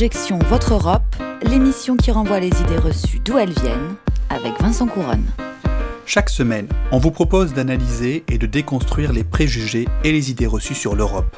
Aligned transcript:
Objection 0.00 0.38
Votre 0.48 0.72
Europe, 0.72 1.14
l'émission 1.42 1.94
qui 1.94 2.10
renvoie 2.10 2.40
les 2.40 2.46
idées 2.46 2.78
reçues 2.78 3.20
d'où 3.22 3.36
elles 3.36 3.52
viennent, 3.52 3.96
avec 4.30 4.58
Vincent 4.58 4.86
Couronne. 4.86 5.26
Chaque 6.06 6.30
semaine, 6.30 6.66
on 6.90 6.96
vous 6.96 7.10
propose 7.10 7.52
d'analyser 7.52 8.24
et 8.26 8.38
de 8.38 8.46
déconstruire 8.46 9.12
les 9.12 9.24
préjugés 9.24 9.86
et 10.02 10.10
les 10.10 10.30
idées 10.30 10.46
reçues 10.46 10.74
sur 10.74 10.96
l'Europe. 10.96 11.36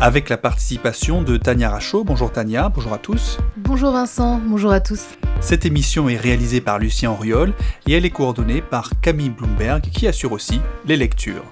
Avec 0.00 0.30
la 0.30 0.38
participation 0.38 1.20
de 1.20 1.36
Tania 1.36 1.68
Rachaud. 1.68 2.02
Bonjour 2.04 2.32
Tania, 2.32 2.70
bonjour 2.70 2.94
à 2.94 2.98
tous. 2.98 3.36
Bonjour 3.58 3.92
Vincent, 3.92 4.40
bonjour 4.46 4.72
à 4.72 4.80
tous. 4.80 5.04
Cette 5.42 5.66
émission 5.66 6.08
est 6.08 6.16
réalisée 6.16 6.62
par 6.62 6.78
Lucien 6.78 7.10
Auriol 7.10 7.52
et 7.86 7.92
elle 7.92 8.06
est 8.06 8.10
coordonnée 8.10 8.62
par 8.62 8.92
Camille 9.02 9.28
Bloomberg 9.28 9.82
qui 9.82 10.06
assure 10.06 10.32
aussi 10.32 10.58
les 10.86 10.96
lectures. 10.96 11.44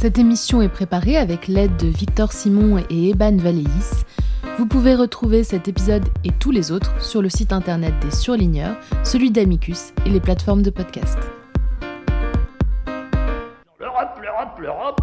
Cette 0.00 0.18
émission 0.18 0.62
est 0.62 0.68
préparée 0.68 1.16
avec 1.16 1.48
l'aide 1.48 1.76
de 1.78 1.88
Victor 1.88 2.32
Simon 2.32 2.78
et 2.90 3.10
Eban 3.10 3.36
Valéis. 3.38 4.04
Vous 4.60 4.66
pouvez 4.66 4.94
retrouver 4.94 5.42
cet 5.42 5.68
épisode 5.68 6.04
et 6.22 6.32
tous 6.38 6.50
les 6.50 6.70
autres 6.70 7.02
sur 7.02 7.22
le 7.22 7.30
site 7.30 7.50
internet 7.50 7.94
des 8.02 8.10
surligneurs, 8.14 8.76
celui 9.04 9.30
d'Amicus 9.30 9.94
et 10.04 10.10
les 10.10 10.20
plateformes 10.20 10.60
de 10.60 10.68
podcast. 10.68 11.16
L'Europe, 13.78 14.20
l'Europe, 14.20 14.58
l'Europe. 14.60 15.00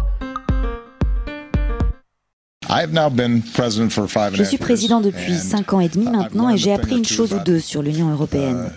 Je 4.32 4.44
suis 4.44 4.58
président 4.58 5.00
depuis 5.00 5.36
cinq 5.36 5.72
ans 5.72 5.80
et 5.80 5.88
demi 5.88 6.08
maintenant 6.08 6.50
et 6.50 6.56
j'ai 6.56 6.72
appris 6.72 6.96
une 6.96 7.04
chose 7.04 7.32
ou 7.32 7.40
deux 7.40 7.58
sur 7.58 7.82
l'Union 7.82 8.12
européenne. 8.12 8.70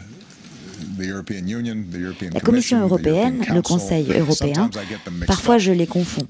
La 2.34 2.40
Commission 2.40 2.82
européenne, 2.82 3.46
le 3.54 3.62
Conseil 3.62 4.12
européen, 4.12 4.68
parfois 5.28 5.60
je 5.60 5.74
les 5.74 5.86
confonds. 5.86 6.26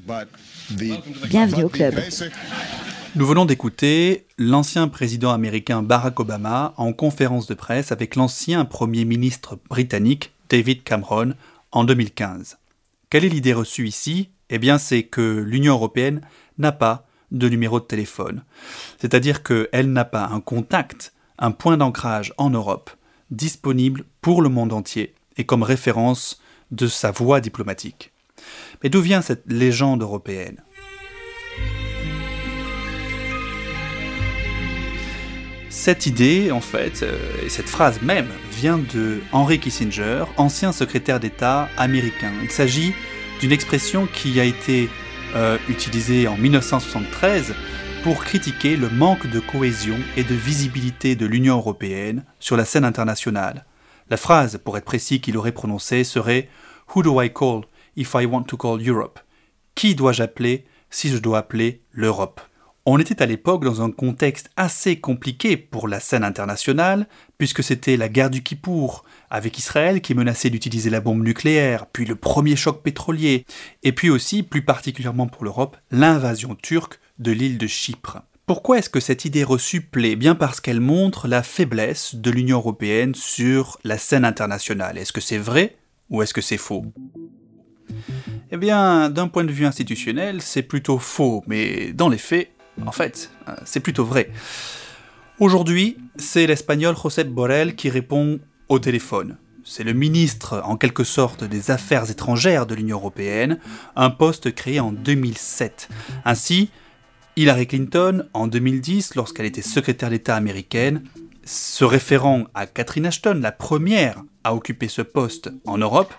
Bienvenue 1.29 1.63
au 1.63 1.69
club. 1.69 1.95
Nous 3.13 3.25
venons 3.25 3.43
d'écouter 3.43 4.25
l'ancien 4.37 4.87
président 4.87 5.31
américain 5.33 5.83
Barack 5.83 6.21
Obama 6.21 6.73
en 6.77 6.93
conférence 6.93 7.45
de 7.45 7.53
presse 7.53 7.91
avec 7.91 8.15
l'ancien 8.15 8.63
Premier 8.63 9.03
ministre 9.03 9.59
britannique 9.69 10.31
David 10.47 10.83
Cameron 10.83 11.33
en 11.73 11.83
2015. 11.83 12.57
Quelle 13.09 13.25
est 13.25 13.29
l'idée 13.29 13.51
reçue 13.51 13.85
ici? 13.85 14.29
Eh 14.49 14.59
bien 14.59 14.77
c'est 14.77 15.03
que 15.03 15.43
l'Union 15.45 15.73
européenne 15.73 16.21
n'a 16.57 16.71
pas 16.71 17.05
de 17.31 17.49
numéro 17.49 17.81
de 17.81 17.85
téléphone. 17.85 18.45
C'est-à-dire 18.97 19.43
qu'elle 19.43 19.91
n'a 19.91 20.05
pas 20.05 20.27
un 20.27 20.39
contact, 20.39 21.11
un 21.37 21.51
point 21.51 21.75
d'ancrage 21.75 22.33
en 22.37 22.49
Europe 22.49 22.91
disponible 23.29 24.05
pour 24.21 24.41
le 24.41 24.47
monde 24.47 24.71
entier 24.71 25.15
et 25.35 25.43
comme 25.43 25.63
référence 25.63 26.41
de 26.71 26.87
sa 26.87 27.11
voie 27.11 27.41
diplomatique. 27.41 28.13
Mais 28.81 28.89
d'où 28.89 29.01
vient 29.01 29.21
cette 29.21 29.51
légende 29.51 30.01
européenne? 30.01 30.63
Cette 35.71 36.05
idée, 36.05 36.51
en 36.51 36.59
fait, 36.59 37.01
euh, 37.01 37.17
et 37.45 37.47
cette 37.47 37.69
phrase 37.69 38.01
même, 38.01 38.27
vient 38.51 38.77
de 38.77 39.21
Henry 39.31 39.57
Kissinger, 39.57 40.25
ancien 40.35 40.73
secrétaire 40.73 41.21
d'État 41.21 41.69
américain. 41.77 42.33
Il 42.43 42.51
s'agit 42.51 42.93
d'une 43.39 43.53
expression 43.53 44.05
qui 44.05 44.41
a 44.41 44.43
été 44.43 44.89
euh, 45.33 45.57
utilisée 45.69 46.27
en 46.27 46.35
1973 46.35 47.55
pour 48.03 48.21
critiquer 48.21 48.75
le 48.75 48.89
manque 48.89 49.27
de 49.27 49.39
cohésion 49.39 49.95
et 50.17 50.25
de 50.25 50.35
visibilité 50.35 51.15
de 51.15 51.25
l'Union 51.25 51.55
européenne 51.55 52.25
sur 52.41 52.57
la 52.57 52.65
scène 52.65 52.83
internationale. 52.83 53.63
La 54.09 54.17
phrase, 54.17 54.59
pour 54.61 54.77
être 54.77 54.83
précis, 54.83 55.21
qu'il 55.21 55.37
aurait 55.37 55.53
prononcée 55.53 56.03
serait 56.03 56.49
Who 56.93 57.01
do 57.01 57.21
I 57.21 57.31
call 57.31 57.61
if 57.95 58.13
I 58.13 58.25
want 58.25 58.43
to 58.43 58.57
call 58.57 58.85
Europe? 58.85 59.21
Qui 59.75 59.95
dois-je 59.95 60.21
appeler 60.21 60.65
si 60.89 61.07
je 61.07 61.17
dois 61.17 61.37
appeler 61.37 61.81
l'Europe? 61.93 62.41
On 62.85 62.97
était 62.97 63.21
à 63.21 63.27
l'époque 63.27 63.63
dans 63.63 63.81
un 63.83 63.91
contexte 63.91 64.49
assez 64.55 64.99
compliqué 64.99 65.55
pour 65.55 65.87
la 65.87 65.99
scène 65.99 66.23
internationale, 66.23 67.07
puisque 67.37 67.63
c'était 67.63 67.97
la 67.97 68.09
guerre 68.09 68.31
du 68.31 68.41
Kippour, 68.41 69.05
avec 69.29 69.57
Israël 69.59 70.01
qui 70.01 70.15
menaçait 70.15 70.49
d'utiliser 70.49 70.89
la 70.89 71.01
bombe 71.01 71.23
nucléaire, 71.23 71.85
puis 71.85 72.05
le 72.05 72.15
premier 72.15 72.55
choc 72.55 72.81
pétrolier, 72.81 73.45
et 73.83 73.91
puis 73.91 74.09
aussi, 74.09 74.41
plus 74.41 74.63
particulièrement 74.63 75.27
pour 75.27 75.43
l'Europe, 75.43 75.77
l'invasion 75.91 76.55
turque 76.55 76.99
de 77.19 77.31
l'île 77.31 77.59
de 77.59 77.67
Chypre. 77.67 78.23
Pourquoi 78.47 78.79
est-ce 78.79 78.89
que 78.89 78.99
cette 78.99 79.25
idée 79.25 79.43
reçue 79.43 79.81
plaît? 79.81 80.15
Bien 80.15 80.35
parce 80.35 80.59
qu'elle 80.59 80.81
montre 80.81 81.27
la 81.27 81.43
faiblesse 81.43 82.15
de 82.15 82.31
l'Union 82.31 82.57
européenne 82.57 83.15
sur 83.15 83.77
la 83.83 83.97
scène 83.97 84.25
internationale. 84.25 84.97
Est-ce 84.97 85.13
que 85.13 85.21
c'est 85.21 85.37
vrai 85.37 85.77
ou 86.09 86.21
est-ce 86.21 86.33
que 86.33 86.41
c'est 86.41 86.57
faux? 86.57 86.85
Eh 88.51 88.57
bien, 88.57 89.09
d'un 89.09 89.27
point 89.27 89.43
de 89.43 89.51
vue 89.51 89.65
institutionnel, 89.65 90.41
c'est 90.41 90.63
plutôt 90.63 90.97
faux, 90.97 91.43
mais 91.47 91.93
dans 91.93 92.09
les 92.09 92.17
faits, 92.17 92.49
en 92.85 92.91
fait, 92.91 93.31
euh, 93.47 93.53
c'est 93.65 93.79
plutôt 93.79 94.05
vrai. 94.05 94.31
Aujourd'hui, 95.39 95.97
c'est 96.17 96.47
l'espagnol 96.47 96.95
Josep 96.95 97.27
Borrell 97.27 97.75
qui 97.75 97.89
répond 97.89 98.39
au 98.69 98.79
téléphone. 98.79 99.37
C'est 99.63 99.83
le 99.83 99.93
ministre, 99.93 100.61
en 100.65 100.75
quelque 100.75 101.03
sorte, 101.03 101.43
des 101.43 101.71
Affaires 101.71 102.09
étrangères 102.09 102.65
de 102.65 102.75
l'Union 102.75 102.97
européenne, 102.97 103.59
un 103.95 104.09
poste 104.09 104.53
créé 104.53 104.79
en 104.79 104.91
2007. 104.91 105.89
Ainsi, 106.25 106.69
Hillary 107.35 107.67
Clinton, 107.67 108.27
en 108.33 108.47
2010, 108.47 109.15
lorsqu'elle 109.15 109.45
était 109.45 109.61
secrétaire 109.61 110.09
d'État 110.09 110.35
américaine, 110.35 111.03
se 111.43 111.85
référant 111.85 112.45
à 112.53 112.65
Catherine 112.65 113.05
Ashton, 113.05 113.39
la 113.41 113.51
première 113.51 114.23
à 114.43 114.55
occuper 114.55 114.87
ce 114.87 115.01
poste 115.01 115.51
en 115.65 115.77
Europe, 115.77 116.13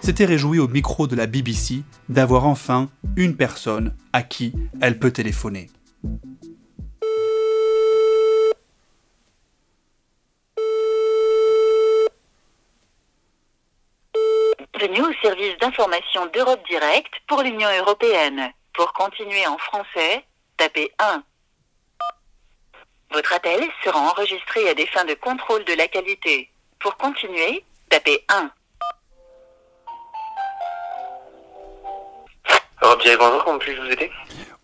s'était 0.00 0.24
réjouie 0.24 0.58
au 0.58 0.68
micro 0.68 1.06
de 1.06 1.16
la 1.16 1.26
BBC 1.26 1.82
d'avoir 2.08 2.46
enfin 2.46 2.88
une 3.16 3.36
personne 3.36 3.94
à 4.12 4.22
qui 4.22 4.52
elle 4.80 4.98
peut 4.98 5.10
téléphoner. 5.10 5.68
Bienvenue 6.00 6.22
au 15.02 15.12
service 15.20 15.58
d'information 15.58 16.26
d'Europe 16.26 16.64
Direct 16.68 17.12
pour 17.26 17.42
l'Union 17.42 17.68
européenne. 17.78 18.52
Pour 18.74 18.92
continuer 18.92 19.44
en 19.48 19.58
français, 19.58 20.24
tapez 20.56 20.92
1. 21.00 21.24
Votre 23.10 23.32
appel 23.32 23.68
sera 23.82 23.98
enregistré 23.98 24.68
à 24.68 24.74
des 24.74 24.86
fins 24.86 25.04
de 25.04 25.14
contrôle 25.14 25.64
de 25.64 25.74
la 25.74 25.88
qualité. 25.88 26.48
Pour 26.78 26.96
continuer, 26.96 27.64
tapez 27.88 28.24
1. 28.28 28.52
Direct, 32.98 33.20
bonjour, 33.20 33.44
comment 33.44 33.58
puis-je 33.58 33.80
vous 33.80 33.90
aider? 33.90 34.10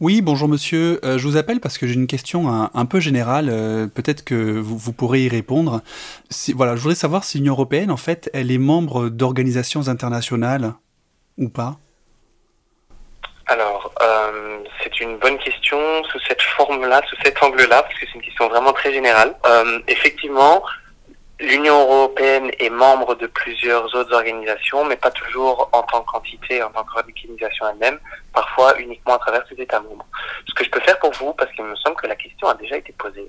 Oui, 0.01 0.21
bonjour 0.21 0.49
monsieur. 0.49 1.01
Euh, 1.05 1.19
je 1.19 1.27
vous 1.27 1.37
appelle 1.37 1.61
parce 1.61 1.79
que 1.79 1.87
j'ai 1.87 1.95
une 1.95 2.07
question 2.07 2.49
un, 2.53 2.71
un 2.75 2.85
peu 2.85 3.01
générale. 3.01 3.49
euh, 3.49 3.87
Peut-être 3.87 4.25
que 4.25 4.35
vous, 4.35 4.77
vous 4.77 4.93
pourrez 4.93 5.23
y 5.23 5.29
répondre. 5.29 5.83
Si, 6.31 6.53
voilà, 6.53 6.75
je 6.75 6.81
voudrais 6.81 6.97
savoir 6.97 7.25
si 7.25 7.39
l'Union 7.39 7.53
européenne, 7.55 7.91
en 7.91 7.97
fait, 7.97 8.31
elle 8.35 8.51
est 8.51 8.59
membre 8.59 9.09
d'organisations 9.09 9.89
internationales 9.89 10.75
ou 11.39 11.49
pas? 11.49 11.77
Alors, 13.47 13.93
euh, 14.03 14.59
c'est 14.83 15.01
une 15.01 15.19
bonne 15.19 15.39
question 15.39 15.79
sous 16.11 16.19
cette 16.27 16.43
forme-là, 16.43 17.03
sous 17.09 17.17
cet 17.23 17.43
angle-là, 17.43 17.83
parce 17.83 17.95
que 17.95 18.07
c'est 18.07 18.15
une 18.15 18.23
question 18.23 18.49
vraiment 18.49 18.73
très 18.73 18.93
générale. 18.93 19.35
Effectivement, 19.87 20.63
l'Union 21.41 21.81
européenne 21.81 22.51
est 22.59 22.71
membre 22.71 23.15
de 23.17 23.27
plusieurs 23.27 23.95
autres 23.95 24.15
organisations, 24.15 24.85
mais 24.85 24.97
pas 24.97 25.11
toujours 25.11 25.69
en 25.73 25.83
tant 25.83 26.03
qu'entité, 26.03 26.63
en 26.63 26.71
tant 26.71 26.85
qu'organisation 26.85 27.67
elle-même, 27.69 27.99
parfois 28.33 28.79
uniquement 28.79 29.15
à 29.15 29.19
travers 29.19 29.45
ses 29.49 29.61
États 29.61 29.81
membres. 29.81 30.07
Ce 30.47 30.55
que 30.55 30.65
je 30.65 30.71
peux 30.71 30.81
faire 30.81 30.99
pour 30.99 31.13
vous, 31.13 31.33
parce 31.35 31.51
qu'il 31.53 31.65
me 31.65 31.77
semble 31.77 31.97
que 31.97 32.07
la 32.07 32.17
question 32.17 32.49
a 32.49 32.55
déjà 32.55 32.77
été 32.77 32.93
posée, 32.93 33.29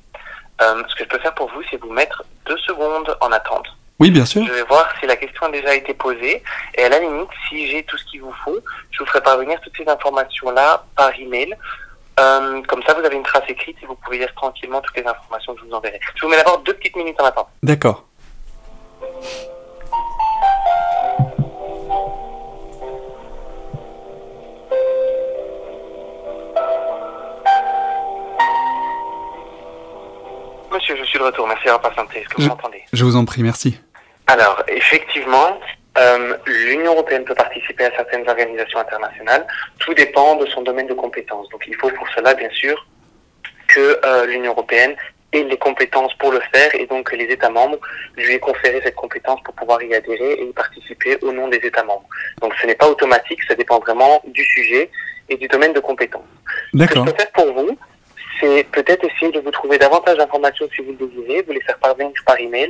euh, 0.62 0.83
ce 0.88 0.95
que 0.95 1.03
je 1.03 1.09
peux 1.09 1.19
faire 1.19 1.33
pour 1.33 1.50
vous, 1.51 1.62
c'est 1.69 1.77
vous 1.77 1.91
mettre 1.91 2.24
deux 2.45 2.57
secondes 2.59 3.18
en 3.21 3.31
attente. 3.31 3.68
Oui, 4.00 4.12
bien 4.12 4.25
sûr. 4.25 4.45
Je 4.45 4.51
vais 4.51 4.63
voir 4.63 4.94
si 5.00 5.06
la 5.06 5.15
question 5.15 5.45
a 5.45 5.50
déjà 5.50 5.74
été 5.74 5.94
posée. 5.94 6.44
Et 6.75 6.83
à 6.83 6.89
la 6.89 7.00
limite, 7.00 7.30
si 7.47 7.68
j'ai 7.71 7.83
tout 7.83 7.97
ce 7.97 8.06
qu'il 8.06 8.21
vous 8.21 8.35
faut, 8.44 8.59
je 8.91 9.00
vous 9.00 9.06
ferai 9.06 9.21
parvenir 9.21 9.59
toutes 9.62 9.75
ces 9.77 9.88
informations-là 9.88 10.83
par 10.97 11.18
email. 11.18 11.56
Euh, 12.19 12.62
comme 12.63 12.81
ça, 12.83 12.94
vous 12.94 13.06
avez 13.06 13.15
une 13.15 13.23
trace 13.23 13.44
écrite 13.50 13.77
et 13.83 13.85
vous 13.85 13.95
pouvez 13.95 14.19
lire 14.19 14.33
tranquillement 14.35 14.81
toutes 14.81 14.95
les 14.97 15.06
informations 15.06 15.53
que 15.53 15.62
je 15.62 15.65
vous 15.65 15.73
enverrai. 15.73 16.00
Je 16.15 16.21
vous 16.21 16.29
mets 16.29 16.38
d'abord 16.38 16.59
deux 16.59 16.73
petites 16.73 16.95
minutes 16.95 17.19
en 17.19 17.25
attente. 17.25 17.50
D'accord. 17.62 18.06
Monsieur, 30.71 30.95
je 30.97 31.03
suis 31.03 31.19
de 31.19 31.23
retour. 31.23 31.47
Merci 31.47 31.65
d'avoir 31.65 31.81
patienté. 31.81 32.19
Est-ce 32.19 32.29
que 32.29 32.41
vous 32.41 32.47
m'entendez? 32.47 32.83
Je 32.91 33.03
vous 33.06 33.15
en 33.15 33.25
prie, 33.25 33.44
merci. 33.44 33.79
Alors, 34.27 34.61
effectivement, 34.68 35.59
euh, 35.97 36.38
l'Union 36.45 36.94
européenne 36.94 37.24
peut 37.24 37.36
participer 37.36 37.86
à 37.86 37.92
certaines 37.92 38.27
organisations 38.27 38.80
internationales. 38.80 39.45
Tout 39.80 39.94
dépend 39.94 40.36
de 40.36 40.45
son 40.47 40.62
domaine 40.62 40.88
de 40.88 40.94
compétences. 40.94 41.47
Donc, 41.50 41.63
il 41.68 41.75
faut 41.75 41.89
pour 41.89 42.07
cela, 42.09 42.33
bien 42.33 42.50
sûr, 42.50 42.86
que 43.68 44.00
euh, 44.03 44.25
l'Union 44.25 44.51
européenne 44.51 44.95
ait 45.31 45.44
les 45.44 45.57
compétences 45.57 46.13
pour 46.15 46.31
le 46.31 46.39
faire 46.53 46.74
et 46.75 46.86
donc 46.86 47.09
que 47.09 47.15
les 47.15 47.25
États 47.25 47.50
membres 47.50 47.80
lui 48.15 48.33
aient 48.33 48.39
conféré 48.39 48.81
cette 48.83 48.95
compétence 48.95 49.42
pour 49.44 49.53
pouvoir 49.56 49.81
y 49.83 49.94
adhérer 49.94 50.33
et 50.33 50.44
y 50.44 50.53
participer 50.53 51.18
au 51.21 51.31
nom 51.31 51.47
des 51.47 51.57
États 51.57 51.83
membres. 51.83 52.07
Donc, 52.42 52.53
ce 52.62 52.68
n'est 52.68 52.75
pas 52.75 52.88
automatique, 52.88 53.39
ça 53.47 53.56
dépend 53.56 53.80
vraiment 53.80 54.21
du 54.25 54.44
sujet 54.44 54.89
et 55.30 55.38
du 55.38 55.47
domaine 55.47 55.74
de 55.74 55.80
compétences. 55.80 56.24
Ce 56.74 56.86
que 56.86 56.95
je 56.95 57.03
peux 57.03 57.18
faire 57.18 57.31
pour 57.31 57.53
vous, 57.53 57.77
c'est 58.39 58.65
peut-être 58.71 59.05
essayer 59.05 59.31
de 59.31 59.39
vous 59.39 59.51
trouver 59.51 59.77
davantage 59.77 60.17
d'informations 60.17 60.67
si 60.75 60.81
vous 60.81 60.95
le 60.99 61.07
désirez, 61.07 61.43
vous 61.43 61.53
les 61.53 61.61
faire 61.61 61.77
parvenir 61.77 62.11
par 62.25 62.39
email 62.39 62.69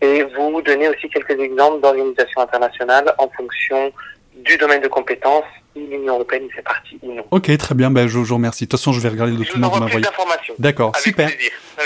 et 0.00 0.22
vous 0.22 0.62
donner 0.62 0.88
aussi 0.88 1.08
quelques 1.08 1.38
exemples 1.38 1.80
d'organisations 1.80 2.40
internationales 2.40 3.12
en 3.18 3.28
fonction 3.28 3.92
du 4.36 4.56
domaine 4.56 4.82
de 4.82 4.88
compétences 4.88 5.44
si 5.74 5.86
l'Union 5.86 6.14
européenne 6.14 6.48
fait 6.54 6.62
partie 6.62 6.98
ou 7.02 7.14
non. 7.14 7.24
Ok, 7.30 7.56
très 7.56 7.74
bien, 7.74 7.90
ben, 7.90 8.06
je, 8.08 8.18
vous 8.18 8.34
remercie. 8.34 8.64
De 8.64 8.70
toute 8.70 8.78
façon, 8.78 8.92
je 8.92 9.00
vais 9.00 9.08
regarder 9.08 9.32
le 9.32 9.38
document 9.38 9.68
que 9.68 9.74
vous 9.74 9.80
m'envoyez. 9.80 10.06
D'accord, 10.58 10.96
super. 10.96 11.30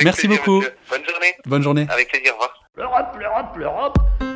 Merci 0.03 0.29
beaucoup. 0.29 0.63
Bonne 0.91 1.05
journée. 1.05 1.35
Bonne 1.47 1.63
journée. 1.63 1.87
Avec 1.91 2.09
plaisir, 2.09 2.33
au 2.33 2.35
revoir. 2.35 2.65
L'Europe, 2.77 3.17
l'Europe, 3.19 3.57
l'Europe 3.57 4.28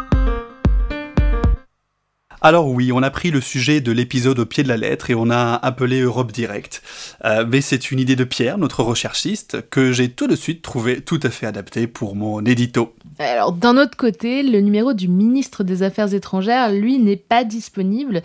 alors 2.45 2.67
oui, 2.67 2.91
on 2.91 3.05
a 3.05 3.11
pris 3.11 3.31
le 3.31 3.41
sujet 3.41 3.81
de 3.81 3.93
l'épisode 3.93 4.41
au 4.41 4.47
pied 4.47 4.65
de 4.65 4.69
la 4.69 4.77
lettre 4.77 5.11
et 5.11 5.15
on 5.15 5.31
a 5.31 5.55
appelé 5.55 6.01
Europe 6.01 6.33
Direct. 6.33 6.83
Euh, 7.25 7.47
mais 7.49 7.61
c'est 7.61 7.93
une 7.93 8.01
idée 8.01 8.17
de 8.17 8.25
Pierre, 8.25 8.59
notre 8.59 8.83
recherchiste, 8.83 9.65
que 9.71 9.93
j'ai 9.93 10.09
tout 10.09 10.27
de 10.27 10.35
suite 10.35 10.61
trouvé 10.61 11.03
tout 11.03 11.21
à 11.23 11.31
fait 11.31 11.47
adaptée 11.47 11.87
pour 11.87 12.17
mon 12.17 12.45
édito. 12.45 12.97
Alors 13.21 13.53
d'un 13.53 13.77
autre 13.77 13.97
côté, 13.97 14.43
le 14.43 14.61
numéro 14.61 14.93
du 14.93 15.07
ministre 15.07 15.63
des 15.63 15.85
Affaires 15.85 16.15
étrangères, 16.15 16.73
lui, 16.73 16.99
n'est 16.99 17.17
pas 17.17 17.45
disponible, 17.45 18.23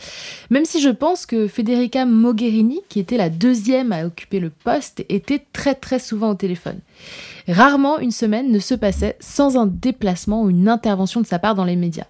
même 0.50 0.66
si 0.66 0.82
je 0.82 0.90
pense 0.90 1.28
que 1.28 1.48
Federica 1.48 2.06
Mogherini, 2.06 2.82
qui 2.90 3.00
était 3.00 3.18
la 3.18 3.30
deuxième 3.30 3.92
à 3.92 4.08
occuper 4.08 4.40
le 4.40 4.50
poste, 4.50 5.06
était 5.10 5.46
très 5.54 5.76
très 5.76 6.00
souvent 6.00 6.32
au 6.32 6.36
téléphone. 6.36 6.80
Rarement 7.48 8.00
une 8.00 8.12
semaine 8.12 8.52
ne 8.52 8.60
se 8.60 8.74
passait 8.74 9.16
sans 9.20 9.58
un 9.58 9.68
déplacement 9.68 10.42
ou 10.42 10.50
une 10.50 10.68
intervention 10.68 11.22
de 11.22 11.28
sa 11.28 11.38
part 11.38 11.54
dans 11.54 11.66
les 11.66 11.76
médias. 11.76 12.08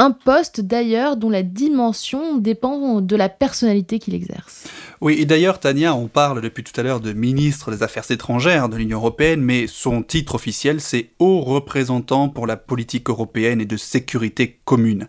Un 0.00 0.12
poste 0.12 0.60
d'ailleurs 0.60 1.16
dont 1.16 1.28
la 1.28 1.42
dimension 1.42 2.38
dépend 2.38 3.00
de 3.00 3.16
la 3.16 3.28
personnalité 3.28 3.98
qu'il 3.98 4.14
exerce. 4.14 4.68
Oui, 5.00 5.16
et 5.18 5.26
d'ailleurs, 5.26 5.58
Tania, 5.58 5.94
on 5.94 6.06
parle 6.06 6.40
depuis 6.40 6.62
tout 6.62 6.78
à 6.80 6.84
l'heure 6.84 7.00
de 7.00 7.12
ministre 7.12 7.72
des 7.72 7.82
Affaires 7.82 8.08
étrangères 8.10 8.68
de 8.68 8.76
l'Union 8.76 8.98
européenne, 8.98 9.40
mais 9.40 9.66
son 9.66 10.02
titre 10.02 10.36
officiel, 10.36 10.80
c'est 10.80 11.10
Haut 11.18 11.40
représentant 11.40 12.28
pour 12.28 12.46
la 12.46 12.56
politique 12.56 13.10
européenne 13.10 13.60
et 13.60 13.66
de 13.66 13.76
sécurité 13.76 14.60
commune. 14.64 15.08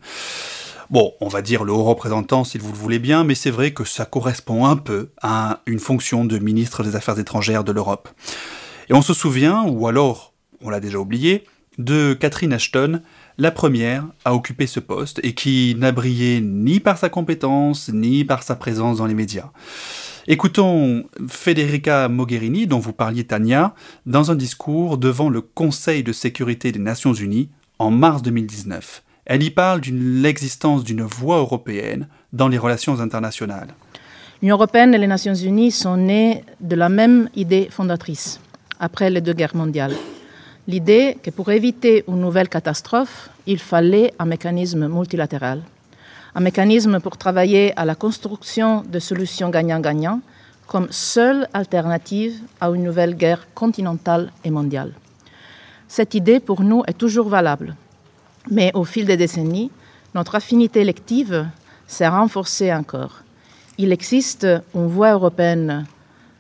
Bon, 0.90 1.14
on 1.22 1.28
va 1.28 1.44
dire 1.44 1.64
le 1.64 1.72
haut 1.72 1.84
représentant 1.84 2.44
si 2.44 2.58
vous 2.58 2.72
le 2.72 2.78
voulez 2.78 2.98
bien, 2.98 3.24
mais 3.24 3.36
c'est 3.36 3.52
vrai 3.52 3.74
que 3.74 3.84
ça 3.84 4.06
correspond 4.06 4.66
un 4.66 4.76
peu 4.76 5.12
à 5.22 5.62
une 5.68 5.78
fonction 5.78 6.26
de 6.26 6.40
ministre 6.40 6.84
des 6.84 6.96
Affaires 6.96 7.20
étrangères 7.20 7.64
de 7.64 7.72
l'Europe. 7.72 8.10
Et 8.90 8.96
on 8.96 9.04
se 9.04 9.14
souvient, 9.14 9.66
ou 9.68 9.88
alors 9.88 10.34
on 10.62 10.72
l'a 10.72 10.80
déjà 10.80 10.98
oublié, 10.98 11.44
de 11.78 12.14
Catherine 12.14 12.54
Ashton, 12.54 13.02
la 13.40 13.52
première 13.52 14.06
à 14.26 14.36
occuper 14.36 14.68
ce 14.68 14.82
poste 14.82 15.22
et 15.24 15.34
qui 15.34 15.74
n'a 15.78 15.94
brillé 15.94 16.42
ni 16.42 16.82
par 16.82 16.98
sa 16.98 17.10
compétence 17.10 17.90
ni 17.92 18.26
par 18.26 18.44
sa 18.44 18.56
présence 18.56 18.98
dans 18.98 19.06
les 19.06 19.14
médias. 19.14 19.50
Écoutons 20.28 21.06
Federica 21.28 22.10
Mogherini, 22.10 22.68
dont 22.68 22.80
vous 22.80 22.92
parliez 22.92 23.24
Tania, 23.24 23.74
dans 24.06 24.30
un 24.30 24.36
discours 24.36 24.98
devant 24.98 25.30
le 25.30 25.42
Conseil 25.42 26.04
de 26.04 26.12
sécurité 26.12 26.74
des 26.74 26.80
Nations 26.80 27.14
Unies 27.14 27.50
en 27.80 27.92
mars 27.92 28.22
2019. 28.22 29.04
Elle 29.26 29.44
y 29.44 29.50
parle 29.52 29.82
de 29.82 29.92
l'existence 29.92 30.84
d'une 30.84 31.04
voie 31.04 31.38
européenne 31.38 32.08
dans 32.34 32.50
les 32.50 32.58
relations 32.58 33.00
internationales. 33.00 33.74
L'Union 34.42 34.58
européenne 34.58 34.94
et 34.94 34.98
les 34.98 35.08
Nations 35.08 35.34
unies 35.34 35.72
sont 35.72 35.98
nées 35.98 36.44
de 36.60 36.76
la 36.76 36.90
même 36.90 37.30
idée 37.36 37.70
fondatrice, 37.72 38.42
après 38.80 39.10
les 39.10 39.22
deux 39.22 39.34
guerres 39.34 39.56
mondiales 39.56 39.96
l'idée 40.70 41.18
que 41.24 41.32
pour 41.32 41.50
éviter 41.50 42.04
une 42.08 42.22
nouvelle 42.22 42.48
catastrophe, 42.48 43.32
il 43.48 43.58
fallait 43.58 44.14
un 44.20 44.26
mécanisme 44.26 44.88
multilatéral, 44.88 45.64
un 46.36 46.42
mécanisme 46.42 47.00
pour 47.00 47.18
travailler 47.18 47.74
à 47.76 47.86
la 47.86 47.96
construction 47.96 48.84
de 48.88 49.00
solutions 49.00 49.50
gagnant-gagnant 49.50 50.22
comme 50.68 50.88
seule 50.92 51.48
alternative 51.54 52.40
à 52.62 52.70
une 52.70 52.84
nouvelle 52.84 53.16
guerre 53.16 53.48
continentale 53.56 54.32
et 54.44 54.52
mondiale. 54.52 54.94
Cette 55.88 56.14
idée, 56.14 56.40
pour 56.40 56.62
nous, 56.62 56.84
est 56.86 57.00
toujours 57.00 57.30
valable, 57.30 57.76
mais 58.52 58.70
au 58.76 58.84
fil 58.84 59.08
des 59.08 59.18
décennies, 59.18 59.72
notre 60.14 60.36
affinité 60.36 60.82
élective 60.82 61.48
s'est 61.88 62.08
renforcée 62.08 62.72
encore. 62.72 63.24
Il 63.80 63.92
existe 63.92 64.46
une 64.76 64.86
voie 64.86 65.14
européenne 65.14 65.88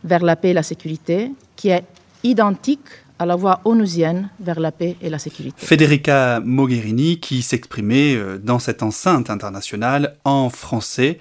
vers 0.03 0.23
la 0.23 0.35
paix 0.35 0.49
et 0.49 0.59
la 0.61 0.61
sécurité 0.61 1.31
qui 1.55 1.69
est 1.69 1.83
identique 2.23 2.89
à 3.19 3.25
la 3.25 3.35
voie 3.35 3.61
onusienne 3.65 4.29
vers 4.39 4.59
la 4.59 4.71
paix 4.71 4.95
et 5.01 5.09
la 5.09 5.19
sécurité. 5.19 5.55
Federica 5.57 6.39
Mogherini 6.39 7.19
qui 7.19 7.41
s'exprimait 7.41 8.15
euh, 8.15 8.37
dans 8.37 8.59
cette 8.59 8.81
enceinte 8.81 9.29
internationale 9.29 10.15
en 10.23 10.49
français. 10.49 11.19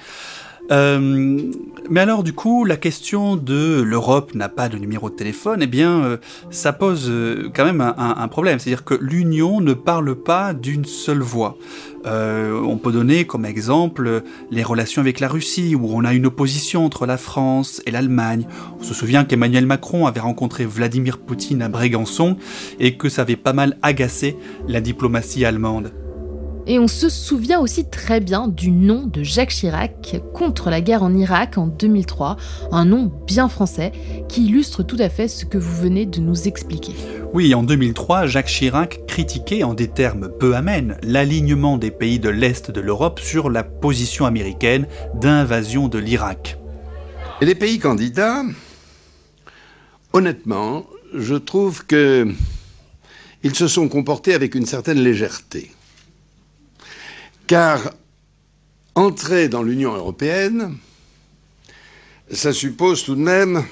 Euh, 0.70 1.41
mais 1.91 2.00
alors 2.00 2.23
du 2.23 2.32
coup, 2.32 2.65
la 2.65 2.76
question 2.76 3.37
de 3.37 3.81
l'Europe 3.81 4.35
n'a 4.35 4.49
pas 4.49 4.69
de 4.69 4.76
numéro 4.76 5.09
de 5.09 5.15
téléphone, 5.15 5.61
eh 5.62 5.67
bien, 5.67 6.05
euh, 6.05 6.17
ça 6.50 6.73
pose 6.73 7.12
quand 7.55 7.65
même 7.65 7.81
un, 7.81 7.94
un 7.97 8.29
problème. 8.29 8.59
C'est-à-dire 8.59 8.85
que 8.85 8.94
l'Union 9.00 9.61
ne 9.61 9.73
parle 9.73 10.15
pas 10.15 10.53
d'une 10.53 10.85
seule 10.85 11.20
voix. 11.20 11.56
Euh, 12.06 12.61
on 12.61 12.76
peut 12.76 12.93
donner 12.93 13.26
comme 13.26 13.44
exemple 13.44 14.23
les 14.50 14.62
relations 14.62 15.00
avec 15.00 15.20
la 15.20 15.29
Russie, 15.29 15.75
où 15.75 15.88
on 15.93 16.05
a 16.05 16.15
une 16.15 16.26
opposition 16.26 16.85
entre 16.85 17.06
la 17.06 17.17
France 17.17 17.82
et 17.87 17.91
l'Allemagne. 17.91 18.47
On 18.81 18.82
se 18.82 18.94
souvient 18.94 19.25
qu'Emmanuel 19.25 19.67
Macron 19.67 20.06
avait 20.06 20.20
rencontré 20.20 20.65
Vladimir 20.65 21.19
Poutine 21.19 21.62
à 21.62 21.69
Brégançon 21.69 22.37
et 22.79 22.97
que 22.97 23.09
ça 23.09 23.23
avait 23.23 23.37
pas 23.37 23.53
mal 23.53 23.79
agacé 23.82 24.37
la 24.69 24.81
diplomatie 24.81 25.44
allemande. 25.44 25.93
Et 26.70 26.79
on 26.79 26.87
se 26.87 27.09
souvient 27.09 27.61
aussi 27.61 27.87
très 27.87 28.20
bien 28.20 28.47
du 28.47 28.70
nom 28.70 29.06
de 29.06 29.23
Jacques 29.23 29.53
Chirac 29.53 30.20
contre 30.35 30.69
la 30.69 30.82
guerre 30.82 31.03
en 31.03 31.15
Irak 31.15 31.56
en 31.56 31.67
2003, 31.67 32.37
un 32.73 32.85
nom 32.85 33.11
bien 33.26 33.49
français 33.49 33.91
qui 34.29 34.44
illustre 34.44 34.82
tout 34.82 34.99
à 34.99 35.09
fait 35.09 35.29
ce 35.29 35.47
que 35.47 35.56
vous 35.56 35.75
venez 35.81 36.05
de 36.05 36.20
nous 36.20 36.47
expliquer. 36.47 36.93
Oui, 37.32 37.55
en 37.55 37.62
2003, 37.62 38.26
Jacques 38.26 38.49
Chirac 38.49 39.00
critiquait 39.06 39.62
en 39.62 39.73
des 39.73 39.88
termes 39.88 40.29
peu 40.38 40.55
amènes 40.55 40.99
l'alignement 41.03 41.79
des 41.79 41.91
pays 41.91 42.19
de 42.19 42.29
l'Est 42.29 42.70
de 42.70 42.82
l'Europe 42.82 43.19
sur 43.19 43.49
la 43.49 43.65
position 43.65 44.26
américaine 44.26 44.87
d'invasion 45.15 45.88
de 45.88 45.99
l'Irak. 45.99 46.59
Et 47.41 47.47
les 47.47 47.55
pays 47.55 47.79
candidats, 47.79 48.43
honnêtement, 50.12 50.85
je 51.15 51.35
trouve 51.35 51.87
que 51.87 52.29
ils 53.43 53.55
se 53.55 53.69
sont 53.69 53.89
comportés 53.89 54.34
avec 54.34 54.55
une 54.55 54.67
certaine 54.67 54.98
légèreté. 54.98 55.70
Car 57.48 57.94
entrer 58.94 59.48
dans 59.48 59.62
l'Union 59.62 59.94
européenne, 59.94 60.76
ça 62.31 62.52
suppose 62.52 63.05
tout 63.05 63.14
de 63.14 63.22
même 63.22 63.64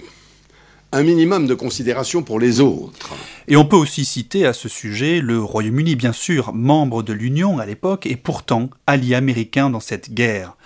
un 0.92 1.02
minimum 1.02 1.46
de 1.46 1.52
considération 1.52 2.22
pour 2.22 2.40
les 2.40 2.60
autres. 2.60 3.14
Et 3.48 3.56
on 3.56 3.66
peut 3.66 3.76
aussi 3.76 4.06
citer 4.06 4.46
à 4.46 4.54
ce 4.54 4.70
sujet 4.70 5.20
le 5.20 5.42
Royaume-Uni, 5.42 5.94
bien 5.94 6.14
sûr, 6.14 6.54
membre 6.54 7.02
de 7.02 7.12
l'Union 7.12 7.58
à 7.58 7.66
l'époque 7.66 8.06
et 8.06 8.16
pourtant 8.16 8.70
allié 8.86 9.14
américain 9.14 9.68
dans 9.68 9.80
cette 9.80 10.14
guerre. 10.14 10.56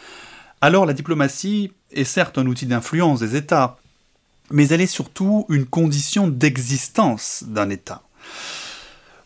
Alors 0.60 0.86
la 0.86 0.92
diplomatie 0.92 1.72
est 1.90 2.04
certes 2.04 2.38
un 2.38 2.46
outil 2.46 2.66
d'influence 2.66 3.18
des 3.18 3.34
États, 3.34 3.78
mais 4.52 4.68
elle 4.68 4.82
est 4.82 4.86
surtout 4.86 5.46
une 5.48 5.66
condition 5.66 6.28
d'existence 6.28 7.42
d'un 7.44 7.70
État. 7.70 8.04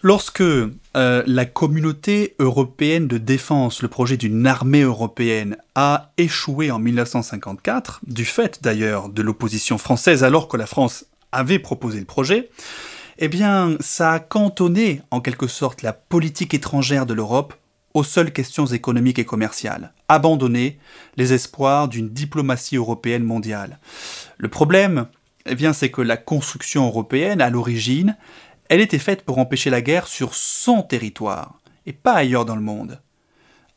Lorsque 0.04 0.42
euh, 0.42 0.68
la 0.94 1.46
communauté 1.46 2.34
européenne 2.38 3.08
de 3.08 3.16
défense, 3.16 3.80
le 3.80 3.88
projet 3.88 4.18
d'une 4.18 4.46
armée 4.46 4.82
européenne, 4.82 5.56
a 5.75 6.12
échoué 6.18 6.70
en 6.70 6.78
1954, 6.78 8.00
du 8.06 8.26
fait 8.26 8.62
d'ailleurs 8.62 9.08
de 9.08 9.23
l'opposition 9.23 9.78
française 9.78 10.23
alors 10.23 10.46
que 10.46 10.58
la 10.58 10.66
France 10.66 11.06
avait 11.32 11.58
proposé 11.58 12.00
le 12.00 12.04
projet, 12.04 12.50
eh 13.16 13.28
bien 13.28 13.78
ça 13.80 14.12
a 14.12 14.18
cantonné 14.18 15.00
en 15.11 15.23
quelque 15.23 15.46
sorte 15.46 15.80
la 15.80 15.94
politique 15.94 16.52
étrangère 16.52 17.06
de 17.06 17.14
l'Europe 17.14 17.54
aux 17.94 18.04
seules 18.04 18.34
questions 18.34 18.66
économiques 18.66 19.18
et 19.18 19.25
commerciales, 19.25 19.94
abandonné 20.08 20.78
les 21.16 21.32
espoirs 21.32 21.88
d'une 21.88 22.11
diplomatie 22.11 22.76
européenne 22.76 23.25
mondiale. 23.25 23.78
Le 24.37 24.49
problème, 24.49 25.06
eh 25.46 25.54
bien, 25.54 25.73
c'est 25.73 25.90
que 25.90 26.00
la 26.00 26.16
construction 26.16 26.87
européenne, 26.87 27.40
à 27.40 27.50
l'origine, 27.50 28.16
elle 28.68 28.80
était 28.80 28.99
faite 28.99 29.23
pour 29.23 29.38
empêcher 29.38 29.71
la 29.71 29.83
guerre 29.83 30.06
sur 30.06 30.35
son 30.35 30.83
territoire, 30.83 31.61
et 31.87 31.92
pas 31.92 32.14
ailleurs 32.14 32.44
dans 32.44 32.56
le 32.56 32.62
monde. 32.62 33.00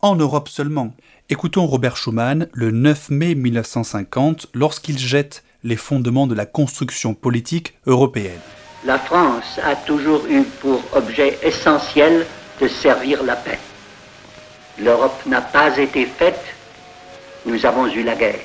En 0.01 0.15
Europe 0.15 0.48
seulement. 0.48 0.94
Écoutons 1.29 1.65
Robert 1.65 1.98
Schuman 1.98 2.48
le 2.53 2.72
9 2.72 3.10
mai 3.10 3.36
1950 3.36 4.48
lorsqu'il 4.53 4.98
jette 4.98 5.44
les 5.63 5.75
fondements 5.75 6.27
de 6.27 6.36
la 6.36 6.46
construction 6.46 7.13
politique 7.13 7.74
européenne. 7.86 8.39
La 8.86 9.00
France 9.00 9.60
a 9.63 9.75
toujours 9.75 10.25
eu 10.27 10.44
pour 10.62 10.82
objet 10.94 11.38
essentiel 11.41 12.25
de 12.62 12.67
servir 12.67 13.24
la 13.24 13.36
paix. 13.36 13.60
L'Europe 14.79 15.25
n'a 15.25 15.41
pas 15.41 15.77
été 15.77 16.06
faite, 16.06 16.39
nous 17.46 17.65
avons 17.65 17.88
eu 17.88 18.03
la 18.03 18.15
guerre. 18.15 18.39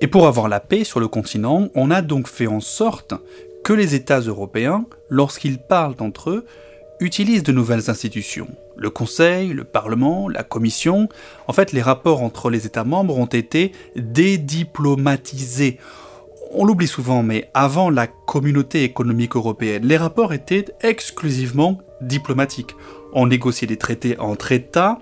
Et 0.00 0.06
pour 0.06 0.26
avoir 0.26 0.48
la 0.48 0.60
paix 0.60 0.84
sur 0.84 1.00
le 1.00 1.08
continent, 1.08 1.68
on 1.74 1.90
a 1.90 2.00
donc 2.00 2.26
fait 2.28 2.46
en 2.46 2.60
sorte 2.60 3.12
que 3.64 3.72
les 3.72 3.94
États 3.94 4.20
européens, 4.20 4.86
lorsqu'ils 5.08 5.58
parlent 5.58 5.96
entre 6.00 6.30
eux, 6.30 6.46
utilisent 7.00 7.42
de 7.42 7.52
nouvelles 7.52 7.90
institutions. 7.90 8.48
Le 8.76 8.90
Conseil, 8.90 9.48
le 9.52 9.64
Parlement, 9.64 10.28
la 10.28 10.42
Commission, 10.42 11.08
en 11.48 11.52
fait 11.52 11.72
les 11.72 11.82
rapports 11.82 12.22
entre 12.22 12.50
les 12.50 12.66
États 12.66 12.84
membres 12.84 13.18
ont 13.18 13.26
été 13.26 13.72
dédiplomatisés. 13.96 15.78
On 16.52 16.64
l'oublie 16.64 16.88
souvent, 16.88 17.22
mais 17.22 17.48
avant 17.54 17.90
la 17.90 18.06
communauté 18.06 18.84
économique 18.84 19.36
européenne, 19.36 19.86
les 19.86 19.96
rapports 19.96 20.32
étaient 20.32 20.66
exclusivement 20.82 21.80
diplomatiques. 22.00 22.74
On 23.12 23.26
négociait 23.26 23.68
des 23.68 23.76
traités 23.76 24.18
entre 24.18 24.52
États 24.52 24.98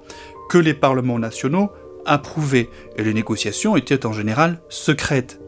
que 0.51 0.59
les 0.59 0.75
parlements 0.75 1.19
nationaux 1.19 1.71
approuvaient, 2.05 2.69
et 2.97 3.03
les 3.03 3.15
négociations 3.15 3.77
étaient 3.77 4.07
en 4.07 4.13
général 4.13 4.61
secrètes. 4.69 5.41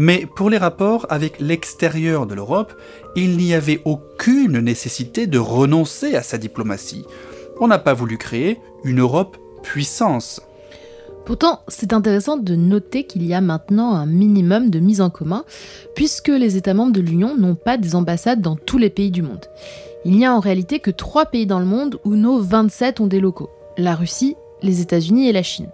Mais 0.00 0.26
pour 0.26 0.48
les 0.48 0.58
rapports 0.58 1.06
avec 1.10 1.40
l'extérieur 1.40 2.28
de 2.28 2.34
l'Europe, 2.36 2.72
il 3.16 3.36
n'y 3.36 3.52
avait 3.52 3.82
aucune 3.84 4.60
nécessité 4.60 5.26
de 5.26 5.40
renoncer 5.40 6.14
à 6.14 6.22
sa 6.22 6.38
diplomatie. 6.38 7.04
On 7.58 7.66
n'a 7.66 7.80
pas 7.80 7.94
voulu 7.94 8.16
créer 8.16 8.60
une 8.84 9.00
Europe 9.00 9.36
puissance. 9.64 10.40
Pourtant, 11.26 11.62
c'est 11.66 11.92
intéressant 11.92 12.36
de 12.36 12.54
noter 12.54 13.08
qu'il 13.08 13.26
y 13.26 13.34
a 13.34 13.40
maintenant 13.40 13.92
un 13.92 14.06
minimum 14.06 14.70
de 14.70 14.78
mise 14.78 15.00
en 15.00 15.10
commun, 15.10 15.44
puisque 15.96 16.28
les 16.28 16.56
États 16.56 16.74
membres 16.74 16.92
de 16.92 17.00
l'Union 17.00 17.36
n'ont 17.36 17.56
pas 17.56 17.76
des 17.76 17.96
ambassades 17.96 18.40
dans 18.40 18.54
tous 18.54 18.78
les 18.78 18.90
pays 18.90 19.10
du 19.10 19.22
monde. 19.22 19.46
Il 20.04 20.12
n'y 20.12 20.24
a 20.24 20.32
en 20.32 20.38
réalité 20.38 20.78
que 20.78 20.92
trois 20.92 21.26
pays 21.26 21.46
dans 21.46 21.58
le 21.58 21.66
monde 21.66 21.98
où 22.04 22.14
nos 22.14 22.40
27 22.40 23.00
ont 23.00 23.08
des 23.08 23.18
locaux. 23.18 23.50
La 23.76 23.96
Russie, 23.96 24.36
les 24.62 24.80
États-Unis 24.80 25.28
et 25.28 25.32
la 25.32 25.42
Chine. 25.42 25.70